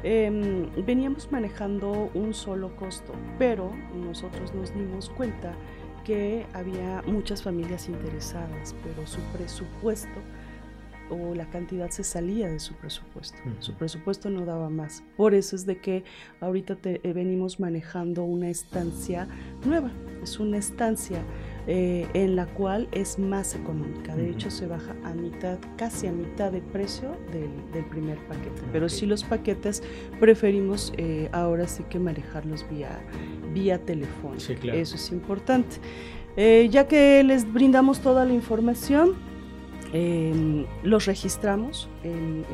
Em, 0.03 0.71
veníamos 0.85 1.33
manejando 1.33 2.11
un 2.13 2.35
solo 2.35 2.77
costo, 2.77 3.15
pero 3.39 3.71
nosotros 3.95 4.55
nos 4.55 4.75
dimos 4.75 5.09
cuenta 5.09 5.55
que 6.05 6.47
había 6.53 7.03
muchas 7.07 7.43
familias 7.43 7.89
interesadas, 7.89 8.75
pero 8.85 9.07
su 9.07 9.21
presupuesto 9.37 10.21
o 11.11 11.35
la 11.35 11.49
cantidad 11.51 11.91
se 11.91 12.05
salía 12.05 12.49
de 12.49 12.59
su 12.59 12.75
presupuesto. 12.75 13.39
Su 13.61 13.75
presupuesto 13.75 14.31
no 14.31 14.45
daba 14.45 14.71
más. 14.71 15.03
Por 15.17 15.35
eso 15.35 15.57
es 15.57 15.67
de 15.67 15.79
que 15.79 16.05
ahorita 16.41 16.77
te, 16.77 17.01
eh, 17.03 17.13
venimos 17.13 17.61
manejando 17.61 18.25
una 18.25 18.49
estancia 18.49 19.29
nueva. 19.65 19.91
Es 20.23 20.41
una 20.41 20.59
estancia 20.59 21.23
eh, 21.67 22.07
en 22.13 22.37
la 22.37 22.47
cual 22.47 22.89
es 22.93 23.19
más 23.19 23.55
económica. 23.55 24.15
De 24.15 24.29
hecho, 24.29 24.51
se 24.51 24.67
baja 24.67 24.95
a 25.03 25.15
mitad, 25.15 25.59
casi 25.77 26.07
a 26.07 26.13
mitad 26.13 26.53
de 26.53 26.61
precio 26.61 27.17
del, 27.33 27.85
primer 27.87 28.19
paquete. 28.27 28.63
Pero 28.73 28.89
sí 28.89 29.07
los 29.07 29.25
paquetes 29.25 29.83
preferimos 30.21 30.93
eh, 30.97 31.29
ahora 31.33 31.67
sí 31.67 31.83
que 31.89 31.99
manejarlos 31.99 32.69
vía, 32.69 33.01
vía 33.55 33.79
teléfono. 33.79 34.37
Eso 34.37 34.53
es 34.97 35.13
importante. 35.13 35.77
Eh, 36.37 36.69
ya 36.71 36.89
que 36.89 37.23
les 37.23 37.51
brindamos 37.51 38.01
toda 38.01 38.25
la 38.25 38.33
información, 38.33 39.15
em, 39.93 40.67
los 40.83 41.07
registramos 41.07 41.89
en, 42.03 42.45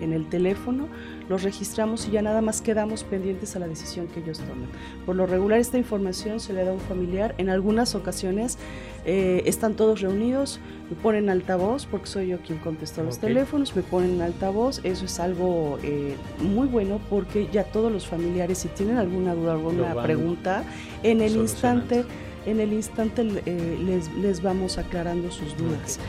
el, 0.00 0.28
teléfono, 0.28 0.88
los 1.30 1.44
registramos 1.44 2.08
y 2.08 2.10
ya 2.10 2.22
nada 2.22 2.42
más 2.42 2.60
quedamos 2.60 3.04
pendientes 3.04 3.54
a 3.54 3.60
la 3.60 3.68
decisión 3.68 4.08
que 4.08 4.18
ellos 4.18 4.38
tomen. 4.40 4.68
Por 5.06 5.14
lo 5.14 5.26
regular 5.26 5.60
esta 5.60 5.78
información 5.78 6.40
se 6.40 6.52
le 6.52 6.64
da 6.64 6.72
a 6.72 6.74
un 6.74 6.80
familiar, 6.80 7.36
en 7.38 7.48
algunas 7.48 7.94
ocasiones 7.94 8.58
eh, 9.04 9.44
están 9.46 9.74
todos 9.74 10.00
reunidos, 10.00 10.58
me 10.90 10.96
ponen 10.96 11.30
altavoz, 11.30 11.86
porque 11.86 12.08
soy 12.08 12.28
yo 12.28 12.40
quien 12.40 12.58
contestó 12.58 13.04
los 13.04 13.20
teléfonos, 13.20 13.76
me 13.76 13.82
ponen 13.82 14.20
altavoz, 14.20 14.80
eso 14.82 15.04
es 15.04 15.20
algo 15.20 15.78
eh, 15.84 16.16
muy 16.40 16.66
bueno 16.66 17.00
porque 17.08 17.48
ya 17.52 17.62
todos 17.62 17.92
los 17.92 18.08
familiares, 18.08 18.58
si 18.58 18.68
tienen 18.68 18.96
alguna 18.96 19.32
duda, 19.36 19.52
alguna 19.52 20.02
pregunta, 20.02 20.64
en 21.04 21.20
el 21.20 21.36
instante 21.36 22.04
en 22.46 22.58
el 22.58 22.72
instante 22.72 23.22
eh, 23.44 23.78
les, 23.84 24.10
les, 24.14 24.42
vamos 24.42 24.78
aclarando 24.78 25.30
sus 25.30 25.54
dudas. 25.58 26.00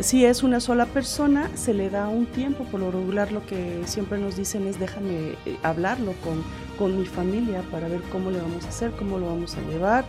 Si 0.00 0.24
es 0.24 0.42
una 0.42 0.60
sola 0.60 0.86
persona, 0.86 1.48
se 1.54 1.72
le 1.72 1.88
da 1.88 2.08
un 2.08 2.26
tiempo, 2.26 2.64
por 2.64 2.80
lo 2.80 2.90
regular 2.90 3.32
lo 3.32 3.44
que 3.46 3.82
siempre 3.86 4.18
nos 4.18 4.36
dicen 4.36 4.66
es 4.66 4.78
déjame 4.78 5.36
eh, 5.46 5.56
hablarlo 5.62 6.12
con, 6.22 6.42
con 6.78 6.98
mi 6.98 7.06
familia 7.06 7.62
para 7.70 7.88
ver 7.88 8.02
cómo 8.12 8.30
le 8.30 8.38
vamos 8.38 8.64
a 8.64 8.68
hacer, 8.68 8.90
cómo 8.92 9.18
lo 9.18 9.26
vamos 9.26 9.56
a 9.56 9.60
llevar. 9.70 10.04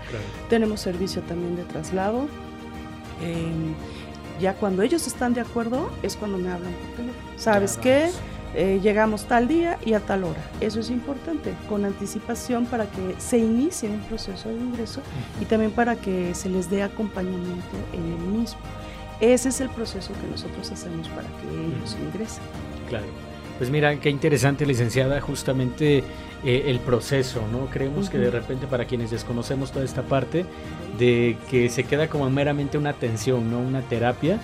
Tenemos 0.49 0.81
servicio 0.81 1.21
también 1.21 1.55
de 1.55 1.63
traslado. 1.63 2.27
Em, 3.21 3.73
ya 4.41 4.53
cuando 4.53 4.81
ellos 4.81 5.07
están 5.07 5.33
de 5.33 5.41
acuerdo 5.41 5.89
es 6.03 6.15
cuando 6.17 6.37
me 6.37 6.51
hablan 6.51 6.73
por 6.73 6.97
teléfono. 6.97 7.29
¿Sabes 7.37 7.77
qué? 7.77 8.09
Eh, 8.57 8.79
llegamos 8.81 9.25
tal 9.25 9.49
día 9.49 9.77
y 9.85 9.93
a 9.93 9.99
tal 9.99 10.23
hora. 10.23 10.39
Eso 10.61 10.79
es 10.79 10.89
importante, 10.89 11.53
con 11.67 11.83
anticipación 11.83 12.65
para 12.65 12.85
que 12.85 13.15
se 13.17 13.37
inicie 13.37 13.89
un 13.89 13.99
proceso 14.01 14.47
de 14.47 14.55
ingreso 14.55 15.01
y 15.41 15.45
también 15.45 15.71
para 15.71 15.97
que 15.97 16.33
se 16.33 16.49
les 16.49 16.69
dé 16.69 16.81
acompañamiento 16.81 17.75
en 17.91 18.13
el 18.13 18.39
mismo. 18.39 18.59
Ese 19.19 19.49
es 19.49 19.61
el 19.61 19.69
proceso 19.69 20.13
que 20.13 20.27
nosotros 20.29 20.71
hacemos 20.71 21.07
para 21.09 21.27
que 21.27 21.47
ellos 21.47 21.97
ingresen. 22.01 22.43
Claro. 22.89 23.05
Pues 23.57 23.69
mira, 23.69 23.97
qué 23.99 24.09
interesante, 24.09 24.65
licenciada, 24.65 25.21
justamente 25.21 25.99
eh, 26.43 26.63
el 26.67 26.79
proceso, 26.79 27.41
¿no? 27.51 27.67
Creemos 27.67 28.09
que 28.09 28.17
de 28.17 28.29
repente 28.29 28.67
para 28.67 28.85
quienes 28.85 29.11
desconocemos 29.11 29.71
toda 29.71 29.85
esta 29.85 30.01
parte, 30.01 30.45
de 30.99 31.37
que 31.49 31.69
se 31.69 31.85
queda 31.85 32.09
como 32.09 32.29
meramente 32.29 32.77
una 32.77 32.89
atención, 32.89 33.49
¿no? 33.49 33.59
Una 33.59 33.81
terapia, 33.81 34.39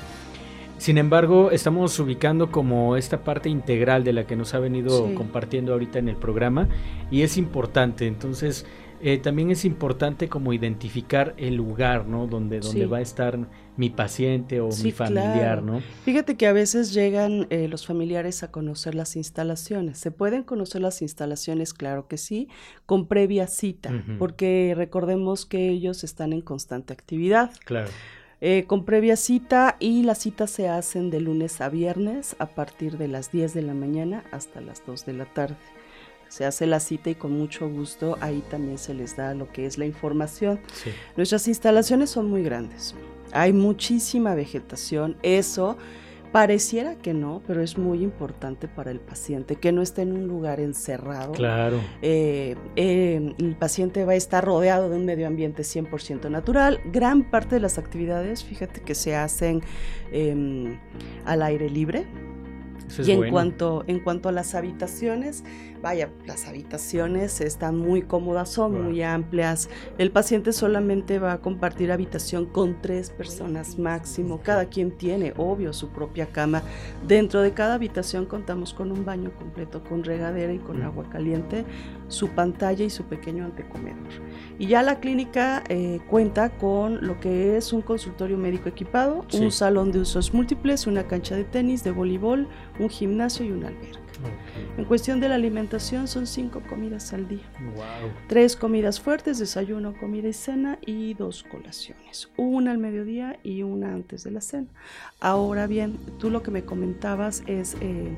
sin 0.81 0.97
embargo, 0.97 1.51
estamos 1.51 1.99
ubicando 1.99 2.49
como 2.49 2.97
esta 2.97 3.19
parte 3.19 3.49
integral 3.49 4.03
de 4.03 4.13
la 4.13 4.25
que 4.25 4.35
nos 4.35 4.55
ha 4.55 4.59
venido 4.59 5.13
compartiendo 5.13 5.73
ahorita 5.73 5.99
en 5.99 6.09
el 6.09 6.15
programa 6.15 6.69
y 7.11 7.21
es 7.21 7.37
importante. 7.37 8.07
Entonces, 8.07 8.65
eh, 9.03 9.17
también 9.17 9.51
es 9.51 9.65
importante 9.65 10.29
como 10.29 10.53
identificar 10.53 11.33
el 11.37 11.55
lugar, 11.55 12.07
¿no? 12.07 12.27
Donde, 12.27 12.59
donde 12.59 12.85
va 12.85 12.97
a 12.97 13.01
estar 13.01 13.39
mi 13.77 13.89
paciente 13.89 14.61
o 14.61 14.69
mi 14.83 14.91
familiar, 14.91 15.63
¿no? 15.63 15.81
Fíjate 16.03 16.37
que 16.37 16.47
a 16.47 16.53
veces 16.53 16.93
llegan 16.93 17.47
eh, 17.49 17.67
los 17.67 17.87
familiares 17.87 18.43
a 18.43 18.51
conocer 18.51 18.95
las 18.95 19.15
instalaciones. 19.15 19.97
¿Se 19.97 20.11
pueden 20.11 20.43
conocer 20.43 20.81
las 20.81 21.01
instalaciones? 21.01 21.73
Claro 21.73 22.07
que 22.07 22.17
sí, 22.17 22.47
con 22.85 23.07
previa 23.07 23.47
cita, 23.47 23.91
porque 24.19 24.73
recordemos 24.75 25.45
que 25.45 25.69
ellos 25.69 26.03
están 26.03 26.33
en 26.33 26.41
constante 26.41 26.93
actividad. 26.93 27.51
Claro. 27.65 27.89
Eh, 28.43 28.65
con 28.65 28.85
previa 28.85 29.17
cita 29.17 29.77
y 29.79 30.01
las 30.01 30.17
citas 30.17 30.49
se 30.49 30.67
hacen 30.67 31.11
de 31.11 31.21
lunes 31.21 31.61
a 31.61 31.69
viernes 31.69 32.35
a 32.39 32.47
partir 32.47 32.97
de 32.97 33.07
las 33.07 33.31
10 33.31 33.53
de 33.53 33.61
la 33.61 33.75
mañana 33.75 34.23
hasta 34.31 34.61
las 34.61 34.83
2 34.85 35.05
de 35.05 35.13
la 35.13 35.25
tarde. 35.25 35.57
Se 36.31 36.45
hace 36.45 36.65
la 36.65 36.79
cita 36.79 37.09
y 37.09 37.15
con 37.15 37.33
mucho 37.33 37.67
gusto 37.67 38.17
ahí 38.21 38.41
también 38.49 38.77
se 38.77 38.93
les 38.93 39.17
da 39.17 39.33
lo 39.33 39.51
que 39.51 39.65
es 39.65 39.77
la 39.77 39.85
información. 39.85 40.61
Nuestras 41.17 41.47
instalaciones 41.49 42.09
son 42.09 42.29
muy 42.29 42.41
grandes. 42.41 42.95
Hay 43.33 43.51
muchísima 43.51 44.33
vegetación. 44.33 45.17
Eso 45.23 45.77
Pareciera 46.31 46.95
que 46.95 47.13
no, 47.13 47.41
pero 47.45 47.61
es 47.61 47.77
muy 47.77 48.01
importante 48.03 48.69
para 48.69 48.89
el 48.89 49.01
paciente 49.01 49.57
que 49.57 49.73
no 49.73 49.81
esté 49.81 50.03
en 50.03 50.13
un 50.13 50.27
lugar 50.27 50.61
encerrado. 50.61 51.33
Claro. 51.33 51.81
Eh, 52.01 52.55
eh, 52.77 53.33
el 53.37 53.55
paciente 53.57 54.05
va 54.05 54.13
a 54.13 54.15
estar 54.15 54.45
rodeado 54.45 54.89
de 54.89 54.95
un 54.95 55.03
medio 55.03 55.27
ambiente 55.27 55.63
100% 55.63 56.29
natural. 56.29 56.79
Gran 56.85 57.29
parte 57.29 57.55
de 57.55 57.61
las 57.61 57.77
actividades, 57.77 58.45
fíjate 58.45 58.79
que 58.79 58.95
se 58.95 59.13
hacen 59.13 59.61
em, 60.13 60.79
al 61.25 61.41
aire 61.41 61.69
libre. 61.69 62.05
y 63.05 63.11
en, 63.11 63.29
cuanto, 63.29 63.83
en 63.87 63.99
cuanto 63.99 64.29
a 64.29 64.31
las 64.31 64.55
habitaciones, 64.55 65.43
vaya, 65.81 66.09
las 66.25 66.47
habitaciones 66.47 67.41
están 67.41 67.77
muy 67.77 68.03
cómodas, 68.03 68.49
son 68.49 68.83
muy 68.83 69.01
amplias. 69.01 69.69
El 69.97 70.11
paciente 70.11 70.53
solamente 70.53 71.19
va 71.19 71.33
a 71.33 71.41
compartir 71.41 71.91
habitación 71.91 72.45
con 72.45 72.81
tres 72.81 73.09
personas 73.09 73.79
máximo. 73.79 74.41
Cada 74.43 74.65
quien 74.65 74.91
tiene, 74.91 75.33
obvio, 75.37 75.73
su 75.73 75.89
propia 75.89 76.27
cama. 76.27 76.61
Dentro 77.07 77.41
de 77.41 77.53
cada 77.53 77.75
habitación 77.75 78.25
contamos 78.25 78.73
con 78.73 78.91
un 78.91 79.05
baño 79.05 79.31
completo, 79.37 79.83
con 79.83 80.03
regadera 80.03 80.53
y 80.53 80.59
con 80.59 80.81
agua 80.83 81.09
caliente, 81.09 81.65
su 82.07 82.29
pantalla 82.29 82.85
y 82.85 82.89
su 82.89 83.05
pequeño 83.05 83.45
antecomedor. 83.45 83.97
Y 84.59 84.67
ya 84.67 84.83
la 84.83 84.99
clínica 84.99 85.63
eh, 85.69 85.99
cuenta 86.09 86.49
con 86.49 87.05
lo 87.05 87.19
que 87.19 87.57
es 87.57 87.73
un 87.73 87.81
consultorio 87.81 88.37
médico 88.37 88.69
equipado, 88.69 89.25
un 89.33 89.51
salón 89.51 89.91
de 89.91 89.99
usos 89.99 90.33
múltiples, 90.33 90.87
una 90.87 91.07
cancha 91.07 91.35
de 91.35 91.43
tenis, 91.43 91.83
de 91.83 91.91
voleibol, 91.91 92.47
un 92.79 92.89
gimnasio 92.89 93.45
y 93.45 93.51
un 93.51 93.65
En 94.77 94.85
cuestión 94.85 95.19
de 95.19 95.29
la 95.29 95.35
alimentación 95.35 96.07
son 96.07 96.27
cinco 96.27 96.61
comidas 96.67 97.13
al 97.13 97.27
día. 97.27 97.43
Tres 98.27 98.55
comidas 98.55 98.99
fuertes, 98.99 99.39
desayuno, 99.39 99.93
comida 99.99 100.27
y 100.27 100.33
cena 100.33 100.79
y 100.85 101.13
dos 101.13 101.43
colaciones. 101.43 102.29
Una 102.37 102.71
al 102.71 102.77
mediodía 102.77 103.39
y 103.43 103.63
una 103.63 103.93
antes 103.93 104.23
de 104.23 104.31
la 104.31 104.41
cena. 104.41 104.67
Ahora 105.19 105.67
bien, 105.67 105.97
tú 106.19 106.29
lo 106.29 106.43
que 106.43 106.51
me 106.51 106.63
comentabas 106.63 107.43
es 107.47 107.75
eh, 107.81 108.15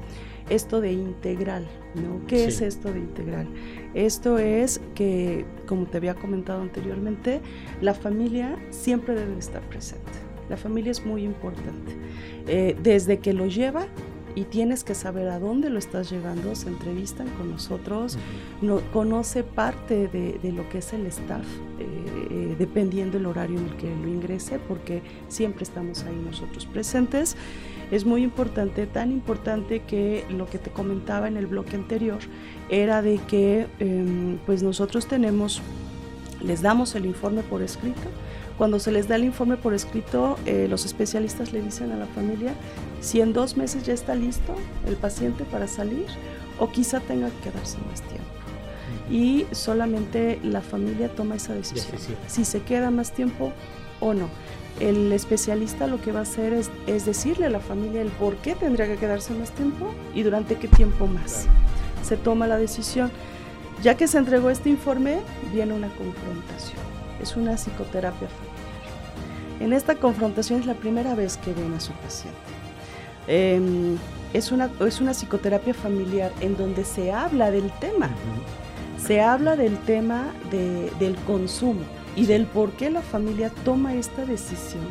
esto 0.50 0.82
de 0.82 0.92
integral, 0.92 1.68
¿no? 1.96 2.26
¿Qué 2.28 2.46
es 2.46 2.62
esto 2.62 2.92
de 2.92 3.00
integral? 3.00 3.48
Esto 3.94 4.38
es 4.38 4.82
que, 4.96 5.46
como 5.68 5.86
te 5.86 5.98
había 5.98 6.16
comentado 6.16 6.62
anteriormente, 6.62 7.42
la 7.82 7.94
familia 7.94 8.58
siempre 8.70 9.16
debe 9.16 9.38
estar 9.38 9.62
presente. 9.70 10.12
La 10.50 10.58
familia 10.58 10.92
es 10.92 11.06
muy 11.06 11.24
importante. 11.24 11.96
Eh, 12.48 12.76
desde 12.82 13.20
que 13.20 13.34
lo 13.34 13.48
lleva 13.48 13.88
y 14.36 14.46
tienes 14.46 14.84
que 14.84 14.96
saber 14.96 15.30
a 15.30 15.40
dónde 15.40 15.70
lo 15.70 15.80
estás 15.80 16.10
llevando, 16.10 16.56
se 16.56 16.70
entrevistan 16.70 17.28
con 17.38 17.52
nosotros, 17.52 18.18
no, 18.62 18.80
conoce 18.92 19.44
parte 19.44 20.08
de, 20.08 20.52
lo 20.52 20.68
que 20.70 20.80
es 20.80 20.94
el 20.94 21.06
staff, 21.08 21.46
eh, 21.80 21.86
eh, 22.32 22.56
dependiendo 22.58 23.18
el 23.18 23.26
horario 23.26 23.60
en 23.60 23.68
el 23.68 23.78
que 23.78 23.94
lo 23.96 24.08
ingrese, 24.08 24.60
porque 24.60 25.02
siempre 25.28 25.64
estamos 25.64 26.04
ahí 26.04 26.16
nosotros 26.26 26.66
presentes. 26.66 27.36
Es 27.92 28.06
muy 28.06 28.24
importante, 28.24 28.88
tan 28.88 29.12
importante 29.12 29.82
que 29.82 30.26
lo 30.30 30.48
que 30.48 30.58
te 30.58 30.72
comentaba 30.72 31.28
en 31.28 31.38
el 31.38 31.46
bloque 31.46 31.76
anterior 31.76 32.20
era 32.70 33.02
de 33.02 33.18
que 33.28 33.68
em, 33.80 34.38
pues 34.46 34.64
nosotros 34.64 35.08
tenemos, 35.08 35.62
les 36.42 36.62
damos 36.62 36.96
el 36.96 37.06
informe 37.06 37.44
por 37.44 37.62
escrito, 37.62 38.10
cuando 38.58 38.80
se 38.80 38.92
les 38.92 39.08
da 39.08 39.16
el 39.16 39.24
informe 39.24 39.58
por 39.58 39.74
escrito, 39.74 40.38
eh, 40.46 40.68
los 40.70 40.86
especialistas 40.86 41.54
le 41.54 41.62
dicen 41.62 41.92
a 41.92 41.98
la 41.98 42.06
familia 42.06 42.54
si 43.04 43.22
en 43.22 43.34
dos 43.34 43.58
meses 43.58 43.84
ya 43.84 43.94
está 43.94 44.16
listo 44.16 44.56
el 44.88 44.96
paciente 44.96 45.44
para 45.44 45.68
salir 45.68 46.08
o 46.58 46.72
quizá 46.72 47.00
tenga 47.02 47.30
que 47.30 47.50
quedarse 47.50 47.78
más 47.90 48.02
tiempo. 48.02 48.24
Y 49.12 49.46
solamente 49.52 50.40
la 50.44 50.62
familia 50.62 51.10
toma 51.10 51.36
esa 51.36 51.54
decisión, 51.54 51.98
si 52.28 52.46
se 52.46 52.62
queda 52.62 52.90
más 52.90 53.12
tiempo 53.12 53.54
o 54.00 54.14
no. 54.14 54.30
El 54.80 55.12
especialista 55.12 55.86
lo 55.86 56.02
que 56.02 56.12
va 56.12 56.20
a 56.20 56.24
hacer 56.24 56.54
es, 56.54 57.06
decirle 57.06 57.46
a 57.46 57.50
la 57.50 57.60
familia 57.60 58.02
el 58.02 58.10
por 58.10 58.38
qué 58.38 58.56
tendría 58.56 58.88
que 58.88 58.96
quedarse 58.96 59.34
más 59.34 59.52
tiempo 59.52 59.94
y 60.16 60.24
durante 60.24 60.56
qué 60.56 60.68
tiempo 60.68 61.06
más. 61.06 61.46
Se 62.02 62.18
toma 62.18 62.48
la 62.48 62.58
decisión. 62.58 63.12
Ya 63.84 63.96
que 63.96 64.08
se 64.08 64.18
entregó 64.18 64.50
este 64.50 64.70
informe, 64.70 65.20
viene 65.52 65.74
una 65.74 65.90
confrontación 65.90 66.94
es 67.24 67.36
una 67.36 67.56
psicoterapia 67.56 68.28
familiar. 68.28 68.54
En 69.60 69.74
esta 69.74 69.96
confrontación 69.96 70.60
es 70.60 70.66
la 70.66 70.76
primera 70.76 71.16
vez 71.16 71.38
que 71.38 71.54
ven 71.54 71.74
a 71.74 71.80
su 71.80 71.94
paciente. 71.94 72.38
Em, 73.28 73.98
es, 74.34 74.52
una, 74.52 74.70
es 74.86 75.02
una 75.02 75.14
psicoterapia 75.14 75.74
familiar 75.74 76.32
en 76.42 76.58
donde 76.58 76.84
se 76.84 77.12
habla 77.12 77.52
del 77.52 77.72
tema. 77.80 78.10
Se 78.98 79.22
habla 79.22 79.56
del 79.56 79.78
tema 79.80 80.34
del 80.52 81.16
consumo 81.28 81.82
y 82.16 82.26
del 82.26 82.46
por 82.46 82.72
qué 82.72 82.90
la 82.90 83.02
familia 83.02 83.52
toma 83.66 83.96
esta 83.96 84.26
decisión 84.26 84.88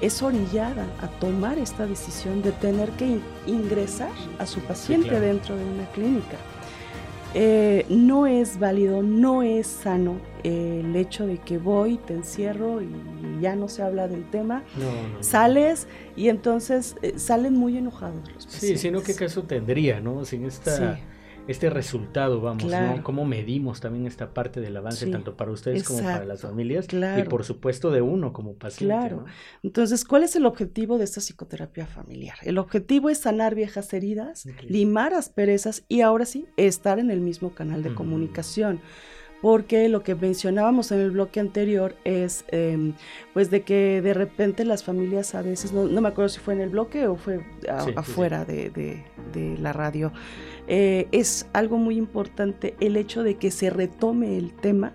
es 0.00 0.22
orillada 0.22 0.86
a 1.02 1.08
tomar 1.08 1.58
esta 1.58 1.86
decisión 1.86 2.42
de 2.42 2.52
tener 2.52 2.90
que 2.92 3.20
ingresar 3.46 4.10
a 4.38 4.46
su 4.46 4.60
paciente 4.60 5.20
dentro 5.20 5.56
de 5.56 5.64
una 5.64 5.84
clínica. 5.92 6.38
Eh, 7.34 7.86
no 7.88 8.26
es 8.26 8.58
válido, 8.58 9.02
no 9.02 9.42
es 9.42 9.66
sano 9.66 10.16
eh, 10.42 10.82
el 10.84 10.96
hecho 10.96 11.26
de 11.26 11.38
que 11.38 11.58
voy, 11.58 11.96
te 11.98 12.14
encierro 12.14 12.82
y 12.82 12.90
ya 13.40 13.54
no 13.54 13.68
se 13.68 13.82
habla 13.82 14.08
del 14.08 14.28
tema. 14.30 14.64
Sales 15.20 15.86
y 16.16 16.28
entonces 16.28 16.96
eh, 17.02 17.18
salen 17.18 17.54
muy 17.54 17.76
enojados 17.76 18.28
los 18.34 18.46
pacientes. 18.46 18.80
Sí, 18.80 18.88
sino 18.88 19.02
qué 19.02 19.14
caso 19.14 19.44
tendría, 19.44 20.00
¿no? 20.00 20.24
Sin 20.24 20.44
esta 20.44 20.98
este 21.50 21.68
resultado, 21.68 22.40
vamos, 22.40 22.64
¿no? 22.64 23.02
Cómo 23.02 23.24
medimos 23.24 23.80
también 23.80 24.06
esta 24.06 24.32
parte 24.32 24.60
del 24.60 24.76
avance, 24.76 25.06
tanto 25.08 25.36
para 25.36 25.50
ustedes 25.50 25.82
como 25.82 26.00
para 26.00 26.24
las 26.24 26.42
familias 26.42 26.86
y 26.92 27.22
por 27.24 27.44
supuesto 27.44 27.90
de 27.90 28.00
uno 28.00 28.32
como 28.32 28.54
paciente. 28.54 28.94
Claro. 28.94 29.24
Entonces, 29.62 30.04
¿cuál 30.04 30.22
es 30.22 30.36
el 30.36 30.46
objetivo 30.46 30.98
de 30.98 31.04
esta 31.04 31.20
psicoterapia 31.20 31.86
familiar? 31.86 32.36
El 32.42 32.58
objetivo 32.58 33.10
es 33.10 33.18
sanar 33.18 33.54
viejas 33.54 33.92
heridas, 33.92 34.46
limar 34.62 35.12
asperezas 35.12 35.84
y 35.88 36.02
ahora 36.02 36.24
sí, 36.24 36.46
estar 36.56 36.98
en 36.98 37.10
el 37.10 37.20
mismo 37.20 37.50
canal 37.50 37.82
de 37.82 37.94
comunicación 37.94 38.80
porque 39.40 39.88
lo 39.88 40.02
que 40.02 40.14
mencionábamos 40.14 40.92
en 40.92 41.00
el 41.00 41.10
bloque 41.12 41.40
anterior 41.40 41.96
es 42.04 42.44
em, 42.48 42.94
pues 43.32 43.50
de 43.50 43.62
que 43.62 44.02
de 44.02 44.14
repente 44.14 44.64
las 44.64 44.84
familias 44.84 45.34
a 45.34 45.42
veces, 45.42 45.72
no, 45.72 45.84
me 45.84 46.08
acuerdo 46.08 46.28
si 46.28 46.40
fue 46.40 46.54
en 46.54 46.60
el 46.60 46.70
bloque 46.70 47.06
o 47.06 47.16
fue 47.16 47.44
afuera 47.96 48.44
De, 48.44 49.04
la 49.58 49.72
radio, 49.72 50.12
eh, 50.66 51.06
es 51.12 51.46
algo 51.52 51.76
muy 51.76 51.96
importante 51.96 52.74
el 52.80 52.96
hecho 52.96 53.22
de 53.22 53.36
que 53.36 53.50
se 53.50 53.70
retome 53.70 54.36
el 54.36 54.52
tema 54.52 54.92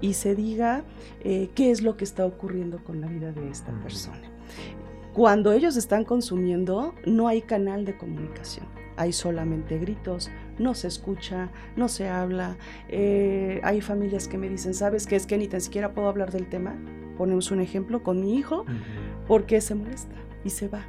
y 0.00 0.14
se 0.14 0.34
diga 0.34 0.84
eh, 1.24 1.48
qué 1.54 1.70
es 1.70 1.80
lo 1.80 1.96
que 1.96 2.04
está 2.04 2.26
ocurriendo 2.26 2.84
con 2.84 3.00
la 3.00 3.06
vida 3.06 3.32
de 3.32 3.48
esta 3.48 3.72
persona. 3.82 4.30
Cuando 5.14 5.52
ellos 5.52 5.76
están 5.76 6.04
consumiendo, 6.04 6.94
no 7.06 7.28
hay 7.28 7.40
canal 7.40 7.84
de 7.86 7.96
comunicación 7.96 8.66
hay 8.98 9.12
solamente 9.12 9.78
gritos, 9.78 10.28
no 10.58 10.74
se 10.74 10.88
escucha, 10.88 11.50
no 11.76 11.88
se 11.88 12.08
habla. 12.08 12.56
Eh, 12.88 13.60
hay 13.62 13.80
familias 13.80 14.28
que 14.28 14.38
me 14.38 14.48
dicen, 14.48 14.74
¿sabes 14.74 15.06
qué 15.06 15.16
es 15.16 15.26
que 15.26 15.38
ni 15.38 15.48
tan 15.48 15.60
siquiera 15.60 15.92
puedo 15.92 16.08
hablar 16.08 16.32
del 16.32 16.48
tema? 16.48 16.76
Ponemos 17.16 17.50
un 17.50 17.60
ejemplo 17.60 18.02
con 18.02 18.20
mi 18.20 18.36
hijo, 18.36 18.64
porque 19.26 19.60
se 19.60 19.74
molesta 19.74 20.14
y 20.44 20.50
se 20.50 20.68
va. 20.68 20.86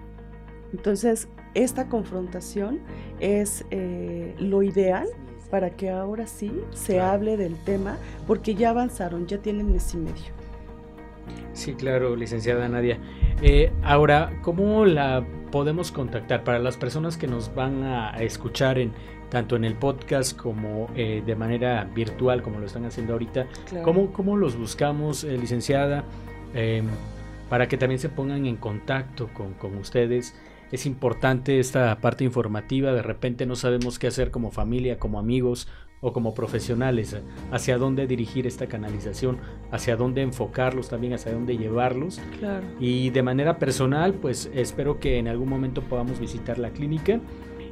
Entonces, 0.74 1.28
esta 1.56 1.88
confrontación 1.88 2.80
es 3.20 3.66
eh, 3.72 4.36
lo 4.40 4.62
ideal 4.62 5.08
para 5.50 5.72
que 5.72 5.90
ahora 5.90 6.28
sí 6.28 6.52
se 6.72 7.00
hable 7.00 7.38
del 7.38 7.56
tema, 7.64 7.98
porque 8.28 8.54
ya 8.54 8.70
avanzaron, 8.70 9.26
ya 9.26 9.40
tienen 9.40 9.72
mes 9.72 9.94
y 9.94 9.98
medio. 9.98 10.39
Sí, 11.54 11.74
claro, 11.74 12.16
licenciada 12.16 12.68
Nadia. 12.68 12.98
Eh, 13.42 13.72
ahora, 13.84 14.40
¿cómo 14.42 14.86
la 14.86 15.26
podemos 15.52 15.92
contactar 15.92 16.44
para 16.44 16.60
las 16.60 16.78
personas 16.78 17.18
que 17.18 17.28
nos 17.28 17.54
van 17.54 17.84
a 17.84 18.12
escuchar 18.22 18.78
en 18.80 18.92
tanto 19.30 19.56
en 19.56 19.64
el 19.64 19.76
podcast 19.76 20.36
como 20.36 20.90
eh, 20.96 21.22
de 21.26 21.36
manera 21.36 21.84
virtual, 21.96 22.42
como 22.42 22.60
lo 22.60 22.66
están 22.66 22.86
haciendo 22.86 23.14
ahorita? 23.14 23.48
¿Cómo, 23.84 24.38
los 24.38 24.58
buscamos, 24.58 25.24
eh, 25.24 25.38
licenciada? 25.38 26.04
Em, 26.54 26.88
para 27.50 27.68
que 27.68 27.78
también 27.78 28.00
se 28.00 28.10
pongan 28.10 28.46
en 28.46 28.58
contacto 28.58 29.30
con, 29.34 29.54
con 29.54 29.76
ustedes. 29.78 30.36
Es 30.72 30.86
importante 30.86 31.60
esta 31.60 32.00
parte 32.00 32.24
informativa, 32.24 32.92
de 32.94 33.02
repente 33.02 33.48
no 33.48 33.56
sabemos 33.56 33.98
qué 33.98 34.08
hacer 34.08 34.30
como 34.30 34.52
familia, 34.52 35.00
como 35.00 35.18
amigos, 35.18 35.68
o 36.02 36.14
como 36.14 36.34
profesionales, 36.34 37.16
hacia 37.52 37.78
dónde 37.78 38.08
dirigir 38.08 38.48
esta 38.48 38.68
canalización, 38.68 39.38
hacia 39.72 39.96
dónde 39.96 40.22
enfocarlos 40.22 40.90
también, 40.90 41.14
hacia 41.14 41.34
dónde 41.34 41.58
llevarlos. 41.58 42.22
Claro. 42.40 42.66
Y 42.80 43.10
de 43.10 43.24
manera 43.24 43.60
personal, 43.60 44.14
pues 44.14 44.50
espero 44.54 45.00
que 45.00 45.18
en 45.18 45.28
algún 45.28 45.50
momento 45.50 45.82
podamos 45.82 46.20
visitar 46.20 46.58
la 46.58 46.70
clínica 46.70 47.20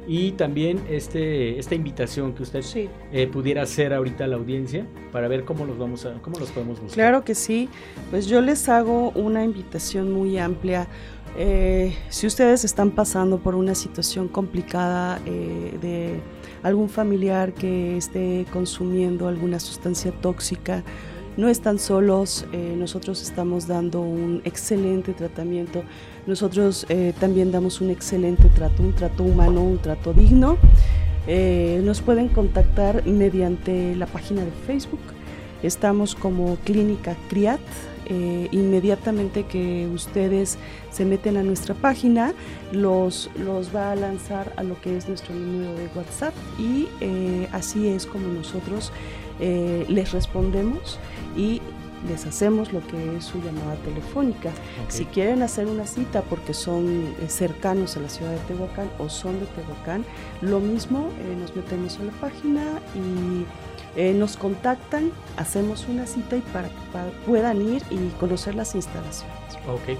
y 0.08 0.32
también 0.32 0.80
este, 0.88 1.58
esta 1.58 1.74
invitación 1.74 2.32
que 2.32 2.42
usted 2.42 2.64
eh, 3.12 3.26
pudiera 3.26 3.62
hacer 3.62 3.92
ahorita 3.92 4.24
a 4.24 4.26
la 4.26 4.36
audiencia 4.36 4.86
para 5.12 5.28
ver 5.28 5.44
cómo 5.44 5.66
los 5.66 5.76
vamos 5.76 6.06
a, 6.06 6.14
cómo 6.22 6.38
los 6.38 6.50
podemos 6.50 6.80
buscar. 6.80 6.94
Claro 6.94 7.24
que 7.24 7.34
sí, 7.34 7.68
pues 8.10 8.26
yo 8.26 8.40
les 8.40 8.70
hago 8.70 9.10
una 9.10 9.44
invitación 9.44 10.10
muy 10.10 10.38
amplia. 10.38 10.88
Eh, 11.36 11.94
si 12.08 12.26
ustedes 12.26 12.64
están 12.64 12.92
pasando 12.92 13.38
por 13.38 13.54
una 13.54 13.74
situación 13.74 14.28
complicada 14.28 15.20
eh, 15.26 15.76
de 15.80 16.20
algún 16.62 16.88
familiar 16.88 17.52
que 17.52 17.96
esté 17.96 18.46
consumiendo 18.52 19.28
alguna 19.28 19.60
sustancia 19.60 20.12
tóxica, 20.12 20.84
no 21.36 21.48
están 21.48 21.78
solos, 21.78 22.46
eh, 22.52 22.74
nosotros 22.76 23.22
estamos 23.22 23.68
dando 23.68 24.00
un 24.00 24.42
excelente 24.44 25.12
tratamiento, 25.12 25.84
nosotros 26.26 26.84
eh, 26.88 27.14
también 27.20 27.52
damos 27.52 27.80
un 27.80 27.90
excelente 27.90 28.48
trato, 28.48 28.82
un 28.82 28.92
trato 28.92 29.22
humano, 29.22 29.62
un 29.62 29.78
trato 29.78 30.12
digno. 30.12 30.58
Eh, 31.28 31.80
nos 31.84 32.00
pueden 32.00 32.28
contactar 32.28 33.06
mediante 33.06 33.94
la 33.94 34.06
página 34.06 34.44
de 34.44 34.50
Facebook, 34.66 34.98
estamos 35.62 36.14
como 36.14 36.56
Clínica 36.64 37.16
CRIAT, 37.28 37.60
inmediatamente 38.52 39.44
que 39.44 39.86
ustedes 39.92 40.56
se 40.90 41.04
meten 41.04 41.36
a 41.36 41.42
nuestra 41.42 41.74
página, 41.74 42.32
los, 42.72 43.30
los 43.36 43.74
va 43.76 43.92
a 43.92 43.96
lanzar 43.96 44.54
a 44.56 44.62
lo 44.62 44.80
que 44.80 44.96
es 44.96 45.08
nuestro 45.08 45.34
número 45.34 45.74
de 45.74 45.90
WhatsApp 45.94 46.32
y 46.58 46.88
así 47.52 47.86
es 47.88 48.06
como 48.06 48.28
nosotros 48.28 48.92
les 49.38 50.12
respondemos 50.12 50.98
y 51.36 51.60
les 52.06 52.26
hacemos 52.26 52.72
lo 52.72 52.86
que 52.86 53.16
es 53.16 53.24
su 53.24 53.38
llamada 53.38 53.74
telefónica. 53.84 54.52
Si 54.88 55.04
quieren 55.06 55.42
hacer 55.42 55.66
una 55.66 55.86
cita 55.86 56.22
porque 56.22 56.54
son 56.54 57.14
eh, 57.20 57.28
cercanos 57.28 57.96
a 57.96 58.00
la 58.00 58.08
ciudad 58.08 58.32
de 58.32 58.38
Tehuacán 58.40 58.90
o 58.98 59.08
son 59.08 59.40
de 59.40 59.46
Tehuacán, 59.46 60.04
lo 60.40 60.60
mismo, 60.60 61.10
eh, 61.20 61.36
nos 61.38 61.54
metemos 61.56 61.98
en 61.98 62.06
la 62.06 62.12
página 62.14 62.62
y 62.94 63.44
eh, 63.98 64.14
nos 64.14 64.38
contactan, 64.38 65.10
hacemos 65.36 65.86
una 65.88 66.06
cita 66.06 66.36
y 66.36 66.40
para 66.40 66.68
que 66.68 66.74
puedan 67.26 67.60
ir 67.60 67.82
y 67.90 67.96
conocer 68.18 68.54
las 68.54 68.74
instalaciones. 68.74 69.36
Ok, 69.68 69.98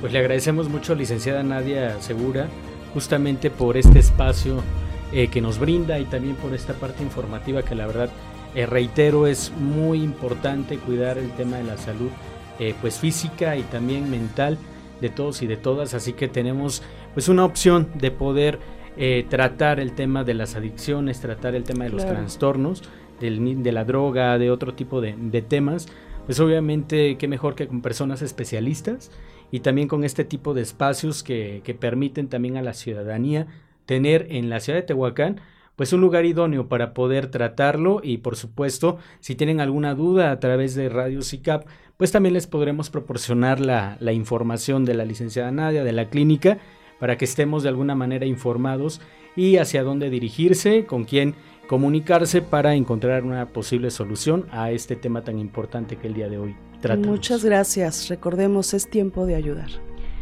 pues 0.00 0.12
le 0.12 0.20
agradecemos 0.20 0.68
mucho, 0.68 0.94
licenciada 0.94 1.42
Nadia 1.42 2.00
Segura, 2.00 2.46
justamente 2.94 3.50
por 3.50 3.76
este 3.76 3.98
espacio 3.98 4.62
que 5.10 5.40
nos 5.40 5.58
brinda 5.58 5.98
y 5.98 6.04
también 6.04 6.36
por 6.36 6.54
esta 6.54 6.72
parte 6.74 7.02
informativa 7.02 7.64
que 7.64 7.74
la 7.74 7.84
verdad 7.84 8.10
eh, 8.54 8.66
reitero, 8.66 9.26
es 9.26 9.52
muy 9.52 10.02
importante 10.02 10.78
cuidar 10.78 11.18
el 11.18 11.30
tema 11.32 11.58
de 11.58 11.64
la 11.64 11.76
salud 11.76 12.10
eh, 12.58 12.74
pues 12.80 12.98
física 12.98 13.56
y 13.56 13.62
también 13.62 14.10
mental 14.10 14.58
de 15.00 15.08
todos 15.08 15.42
y 15.42 15.46
de 15.46 15.56
todas, 15.56 15.94
así 15.94 16.12
que 16.12 16.28
tenemos 16.28 16.82
pues 17.14 17.28
una 17.28 17.44
opción 17.44 17.88
de 17.94 18.10
poder 18.10 18.58
eh, 18.96 19.24
tratar 19.28 19.78
el 19.78 19.92
tema 19.92 20.24
de 20.24 20.34
las 20.34 20.56
adicciones, 20.56 21.20
tratar 21.20 21.54
el 21.54 21.62
tema 21.62 21.84
de 21.84 21.90
los 21.90 22.04
trastornos, 22.04 22.82
de 23.20 23.72
la 23.72 23.84
droga, 23.84 24.38
de 24.38 24.50
otro 24.50 24.74
tipo 24.74 25.00
de, 25.00 25.42
temas, 25.42 25.88
pues 26.26 26.40
obviamente 26.40 27.16
qué 27.16 27.28
mejor 27.28 27.54
que 27.54 27.68
con 27.68 27.82
personas 27.82 28.22
especialistas 28.22 29.10
y 29.50 29.60
también 29.60 29.88
con 29.88 30.04
este 30.04 30.24
tipo 30.24 30.54
de 30.54 30.62
espacios 30.62 31.22
que, 31.22 31.76
permiten 31.78 32.28
también 32.28 32.56
a 32.56 32.62
la 32.62 32.74
ciudadanía 32.74 33.46
tener 33.86 34.26
en 34.30 34.50
la 34.50 34.60
ciudad 34.60 34.78
de 34.78 34.86
Tehuacán 34.86 35.40
pues 35.76 35.92
un 35.94 36.02
lugar 36.02 36.26
idóneo 36.26 36.68
para 36.68 36.92
poder 36.92 37.28
tratarlo 37.28 38.00
y 38.02 38.18
por 38.18 38.36
supuesto 38.36 38.98
si 39.20 39.34
tienen 39.34 39.60
alguna 39.60 39.94
duda 39.94 40.30
a 40.30 40.38
través 40.38 40.74
de 40.74 40.90
Radio 40.90 41.22
CICAP 41.22 41.66
pues 41.96 42.12
también 42.12 42.34
les 42.34 42.46
podremos 42.46 42.90
proporcionar 42.90 43.60
la, 43.60 43.96
la 43.98 44.12
información 44.12 44.84
de 44.84 44.94
la 44.94 45.04
licenciada 45.04 45.50
Nadia 45.50 45.82
de 45.82 45.92
la 45.92 46.10
clínica 46.10 46.58
para 47.00 47.16
que 47.16 47.24
estemos 47.24 47.62
de 47.62 47.70
alguna 47.70 47.94
manera 47.94 48.26
informados 48.26 49.00
y 49.34 49.56
hacia 49.56 49.82
dónde 49.82 50.10
dirigirse, 50.10 50.84
con 50.84 51.04
quién 51.04 51.34
comunicarse 51.70 52.42
para 52.42 52.74
encontrar 52.74 53.22
una 53.22 53.46
posible 53.46 53.92
solución 53.92 54.44
a 54.50 54.72
este 54.72 54.96
tema 54.96 55.22
tan 55.22 55.38
importante 55.38 55.94
que 55.94 56.08
el 56.08 56.14
día 56.14 56.28
de 56.28 56.36
hoy 56.36 56.56
tratamos. 56.80 57.06
Muchas 57.06 57.44
gracias, 57.44 58.08
recordemos 58.08 58.74
es 58.74 58.90
tiempo 58.90 59.24
de 59.24 59.36
ayudar. 59.36 59.70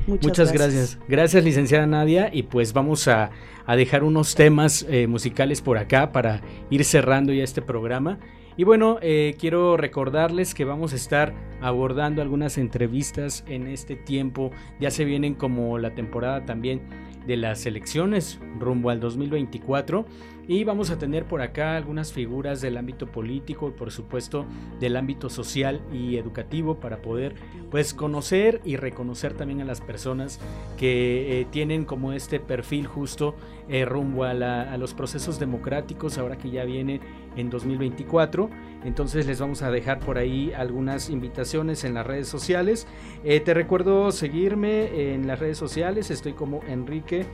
Muchas, 0.06 0.52
gracias. 0.52 0.98
gracias. 1.08 1.42
licenciada 1.42 1.87
Nadia. 1.87 2.28
Y 2.30 2.42
pues 2.42 2.74
vamos 2.74 3.08
a, 3.08 3.30
dejar 3.66 4.04
unos 4.04 4.34
temas 4.34 4.84
eh, 4.90 5.06
musicales 5.06 5.62
por 5.62 5.78
acá 5.78 6.12
para 6.12 6.42
ir 6.68 6.84
cerrando 6.84 7.32
ya 7.32 7.44
este 7.44 7.62
programa. 7.62 8.18
Y 8.58 8.64
bueno, 8.64 8.98
eh, 9.00 9.34
quiero 9.38 9.78
recordarles 9.78 10.52
que 10.52 10.66
vamos 10.66 10.92
a 10.92 10.96
estar 10.96 11.32
abordando 11.62 12.20
algunas 12.20 12.58
entrevistas 12.58 13.42
en 13.46 13.68
este 13.68 13.96
tiempo. 13.96 14.50
Ya 14.80 14.90
se 14.90 15.06
vienen 15.06 15.34
como 15.34 15.78
la 15.78 15.94
temporada 15.94 16.44
también 16.44 16.82
de 17.26 17.36
las 17.36 17.64
elecciones 17.66 18.38
rumbo 18.59 18.90
al 18.90 19.01
2024. 19.01 20.07
Y 20.49 20.64
vamos 20.64 20.90
a 20.90 20.99
tener 20.99 21.26
por 21.26 21.42
acá 21.42 21.76
algunas 21.76 22.11
figuras 22.11 22.62
del 22.62 22.78
ámbito 22.78 23.07
político 23.07 23.68
y 23.68 23.72
por 23.72 23.90
supuesto 23.90 24.46
del 24.80 24.96
ámbito 24.96 25.28
social 25.28 25.82
y 25.92 26.16
educativo 26.16 26.76
para 26.76 27.03
poder 27.03 27.34
pues 27.70 27.92
conocer 27.92 28.62
y 28.64 28.76
reconocer 28.76 29.34
también 29.34 29.61
a 29.61 29.66
las 29.66 29.82
personas 29.82 30.40
que 30.78 31.42
eh, 31.42 31.46
tienen 31.51 31.84
como 31.84 32.14
este 32.14 32.40
perfil 32.40 32.86
justo 32.86 33.34
eh, 33.68 33.84
rumbo 33.84 34.24
a, 34.24 34.32
los 34.78 34.94
procesos 34.94 35.38
democráticos 35.38 36.16
ahora 36.16 36.38
que 36.38 36.51
ya 36.51 36.64
viene 36.64 37.01
en 37.36 37.51
2024. 37.51 38.49
Entonces 38.84 39.26
les 39.26 39.40
vamos 39.40 39.61
a 39.61 39.70
dejar 39.70 40.01
por 40.01 40.16
ahí 40.16 40.55
algunas 40.57 41.11
invitaciones 41.11 41.84
en 41.84 41.92
las 41.92 42.07
redes 42.07 42.26
sociales. 42.26 42.86
Eh, 43.22 43.40
te 43.40 43.53
recuerdo 43.53 44.12
seguirme 44.12 45.12
en 45.12 45.26
las 45.26 45.40
redes 45.40 45.59
sociales, 45.59 46.11
estoy 46.11 46.32
como 46.32 46.62
Enrique 46.66 47.26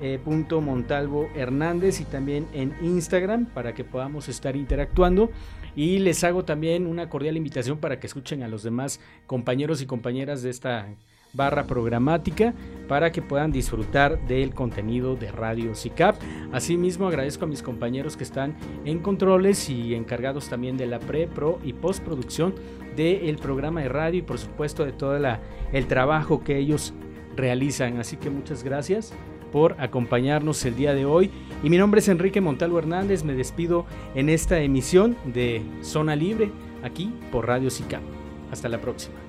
eh, 0.00 0.18
punto 0.24 0.60
Montalvo 0.60 1.28
Hernández 1.34 2.00
y 2.00 2.04
también 2.04 2.46
en 2.52 2.74
Instagram 2.82 3.46
para 3.46 3.74
que 3.74 3.84
podamos 3.84 4.28
estar 4.28 4.56
interactuando. 4.56 5.30
Y 5.74 5.98
les 5.98 6.24
hago 6.24 6.44
también 6.44 6.86
una 6.86 7.08
cordial 7.08 7.36
invitación 7.36 7.78
para 7.78 8.00
que 8.00 8.06
escuchen 8.06 8.42
a 8.42 8.48
los 8.48 8.62
demás 8.62 9.00
compañeros 9.26 9.80
y 9.82 9.86
compañeras 9.86 10.42
de 10.42 10.50
esta 10.50 10.88
barra 11.32 11.66
programática 11.66 12.54
para 12.88 13.12
que 13.12 13.22
puedan 13.22 13.52
disfrutar 13.52 14.26
del 14.26 14.54
contenido 14.54 15.14
de 15.14 15.30
Radio 15.30 15.74
CICAP. 15.74 16.16
Asimismo 16.52 17.06
agradezco 17.06 17.44
a 17.44 17.48
mis 17.48 17.62
compañeros 17.62 18.16
que 18.16 18.24
están 18.24 18.56
en 18.84 19.00
controles 19.00 19.68
y 19.68 19.94
encargados 19.94 20.48
también 20.48 20.76
de 20.76 20.86
la 20.86 20.98
pre, 20.98 21.26
pro 21.26 21.58
y 21.62 21.74
postproducción 21.74 22.54
del 22.96 23.36
programa 23.36 23.82
de 23.82 23.88
radio 23.88 24.18
y 24.18 24.22
por 24.22 24.38
supuesto 24.38 24.84
de 24.84 24.92
todo 24.92 25.16
el 25.16 25.86
trabajo 25.86 26.42
que 26.42 26.58
ellos 26.58 26.94
realizan. 27.36 27.98
Así 27.98 28.16
que 28.16 28.30
muchas 28.30 28.64
gracias 28.64 29.12
por 29.52 29.76
acompañarnos 29.78 30.64
el 30.64 30.76
día 30.76 30.94
de 30.94 31.04
hoy. 31.04 31.30
Y 31.62 31.70
mi 31.70 31.78
nombre 31.78 32.00
es 32.00 32.08
Enrique 32.08 32.40
Montalvo 32.40 32.78
Hernández, 32.78 33.24
me 33.24 33.34
despido 33.34 33.86
en 34.14 34.28
esta 34.28 34.60
emisión 34.60 35.16
de 35.24 35.62
Zona 35.82 36.16
Libre 36.16 36.50
aquí 36.82 37.12
por 37.32 37.46
Radio 37.46 37.70
SICAP. 37.70 38.02
Hasta 38.50 38.68
la 38.68 38.80
próxima. 38.80 39.27